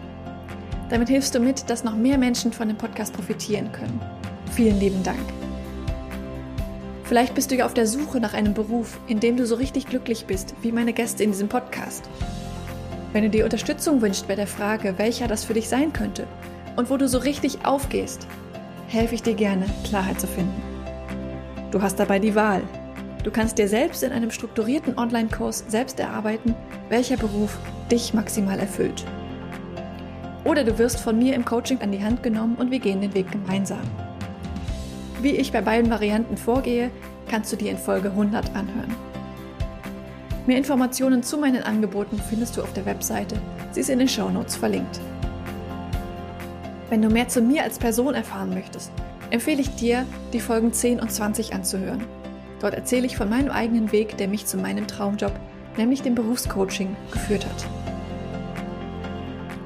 Damit 0.89 1.09
hilfst 1.09 1.35
du 1.35 1.41
mit, 1.41 1.69
dass 1.71 1.85
noch 1.85 1.97
mehr 1.97 2.19
Menschen 2.19 2.53
von 2.53 2.69
dem 2.69 2.77
Podcast 2.77 3.15
profitieren 3.15 3.73
können. 3.73 4.01
Vielen 4.53 4.79
lieben 4.79 5.03
Dank. 5.03 5.21
Vielleicht 7.05 7.35
bist 7.35 7.51
du 7.51 7.57
ja 7.57 7.67
auf 7.67 7.75
der 7.75 7.87
Suche 7.87 8.21
nach 8.21 8.33
einem 8.33 8.55
Beruf, 8.55 8.99
in 9.07 9.21
dem 9.21 9.37
du 9.37 9.47
so 9.47 9.55
richtig 9.55 9.87
glücklich 9.87 10.25
bist, 10.27 10.55
wie 10.63 10.73
meine 10.73 10.93
Gäste 10.93 11.23
in 11.23 11.33
diesem 11.33 11.49
Podcast. 11.49 12.09
Wenn 13.13 13.25
du 13.25 13.31
dir 13.31 13.45
Unterstützung 13.45 14.01
wünschst 14.01 14.29
bei 14.29 14.35
der 14.35 14.47
Frage, 14.47 14.95
welcher 14.97 15.29
das 15.29 15.45
für 15.45 15.53
dich 15.53 15.69
sein 15.69 15.93
könnte 15.93 16.27
und 16.77 16.89
wo 16.89 16.97
du 16.97 17.07
so 17.07 17.19
richtig 17.19 17.67
aufgehst, 17.67 18.27
helfe 18.89 19.15
ich 19.15 19.23
dir 19.23 19.35
gerne, 19.35 19.67
Klarheit 19.85 20.21
zu 20.21 20.27
finden. 20.27 20.63
Du 21.71 21.83
hast 21.83 21.97
dabei 21.97 22.19
die 22.19 22.35
Wahl. 22.35 22.63
Du 23.23 23.31
kannst 23.31 23.59
dir 23.59 23.69
selbst 23.69 24.03
in 24.03 24.13
einem 24.13 24.31
strukturierten 24.31 24.99
Online-Kurs 24.99 25.65
selbst 25.69 26.01
erarbeiten, 26.01 26.55
welcher 26.89 27.17
Beruf 27.17 27.57
dich 27.91 28.15
maximal 28.15 28.59
erfüllt. 28.59 29.05
Oder 30.45 30.65
du 30.65 30.77
wirst 30.79 31.01
von 31.01 31.19
mir 31.19 31.35
im 31.35 31.45
Coaching 31.45 31.81
an 31.83 31.93
die 31.93 32.03
Hand 32.03 32.23
genommen 32.23 32.57
und 32.57 32.73
wir 32.73 32.81
gehen 32.81 33.01
den 33.01 33.15
Weg 33.15 33.31
gemeinsam. 33.31 33.83
Wie 35.21 35.37
ich 35.37 35.53
bei 35.53 35.61
beiden 35.61 35.89
Varianten 35.89 36.37
vorgehe, 36.37 36.91
kannst 37.29 37.53
du 37.53 37.57
dir 37.57 37.71
in 37.71 37.79
Folge 37.79 38.09
100 38.11 38.57
anhören. 38.57 38.95
Mehr 40.47 40.59
Informationen 40.59 41.23
zu 41.23 41.39
meinen 41.39 41.63
Angeboten 41.63 42.21
findest 42.29 42.57
du 42.57 42.63
auf 42.63 42.73
der 42.73 42.85
Webseite. 42.85 43.37
Sie 43.71 43.81
ist 43.81 43.91
in 43.91 44.01
den 44.01 44.09
Show 44.09 44.29
Notes 44.29 44.57
verlinkt. 44.57 45.01
Wenn 46.91 47.01
du 47.01 47.09
mehr 47.09 47.29
zu 47.29 47.41
mir 47.41 47.63
als 47.63 47.79
Person 47.79 48.15
erfahren 48.15 48.53
möchtest, 48.53 48.91
empfehle 49.31 49.61
ich 49.61 49.71
dir, 49.77 50.05
die 50.33 50.41
Folgen 50.41 50.73
10 50.73 50.99
und 50.99 51.13
20 51.13 51.55
anzuhören. 51.55 52.05
Dort 52.63 52.73
erzähle 52.73 53.05
ich 53.05 53.19
von 53.19 53.29
meinem 53.29 53.51
eigenen 53.51 53.93
Weg, 53.93 54.17
der 54.17 54.29
mich 54.29 54.47
zu 54.47 54.57
meinem 54.57 54.87
Traumjob, 54.87 55.33
nämlich 55.77 56.01
dem 56.01 56.15
Berufscoaching, 56.15 56.97
geführt 57.13 57.45
hat. 57.45 57.67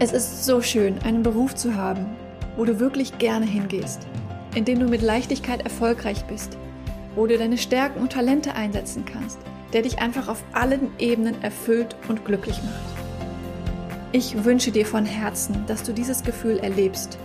Es 0.01 0.13
ist 0.13 0.45
so 0.45 0.61
schön, 0.61 0.99
einen 1.05 1.23
Beruf 1.23 1.55
zu 1.55 1.77
haben, 1.77 2.07
wo 2.57 2.65
du 2.65 2.81
wirklich 2.81 3.19
gerne 3.19 3.47
hingehst, 3.47 4.09
in 4.57 4.65
dem 4.65 4.81
du 4.81 4.89
mit 4.89 5.03
Leichtigkeit 5.03 5.63
erfolgreich 5.63 6.25
bist, 6.25 6.59
wo 7.15 7.29
du 7.29 7.39
deine 7.39 7.59
Stärken 7.59 8.01
und 8.01 8.11
Talente 8.11 8.57
einsetzen 8.57 9.05
kannst– 9.05 9.39
der 9.73 9.83
dich 9.83 9.99
einfach 9.99 10.29
auf 10.29 10.43
allen 10.53 10.91
Ebenen 10.99 11.43
erfüllt 11.43 11.97
und 12.09 12.25
glücklich 12.25 12.63
macht. 12.63 12.97
Ich 14.13 14.45
wünsche 14.45 14.71
dir 14.71 14.87
von 14.87 15.05
Herzen, 15.05 15.65
dass 15.67 15.83
du 15.83 15.93
dieses 15.93 16.23
Gefühl 16.23 16.59
erlebst, 16.59 17.19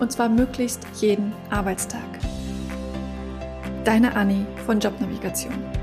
und 0.00 0.10
zwar 0.10 0.28
möglichst 0.28 0.80
jeden 1.00 1.32
Arbeitstag. 1.50 2.00
Deine 3.84 4.14
Anni 4.14 4.46
von 4.64 4.78
Jobnavigation. 4.78 5.81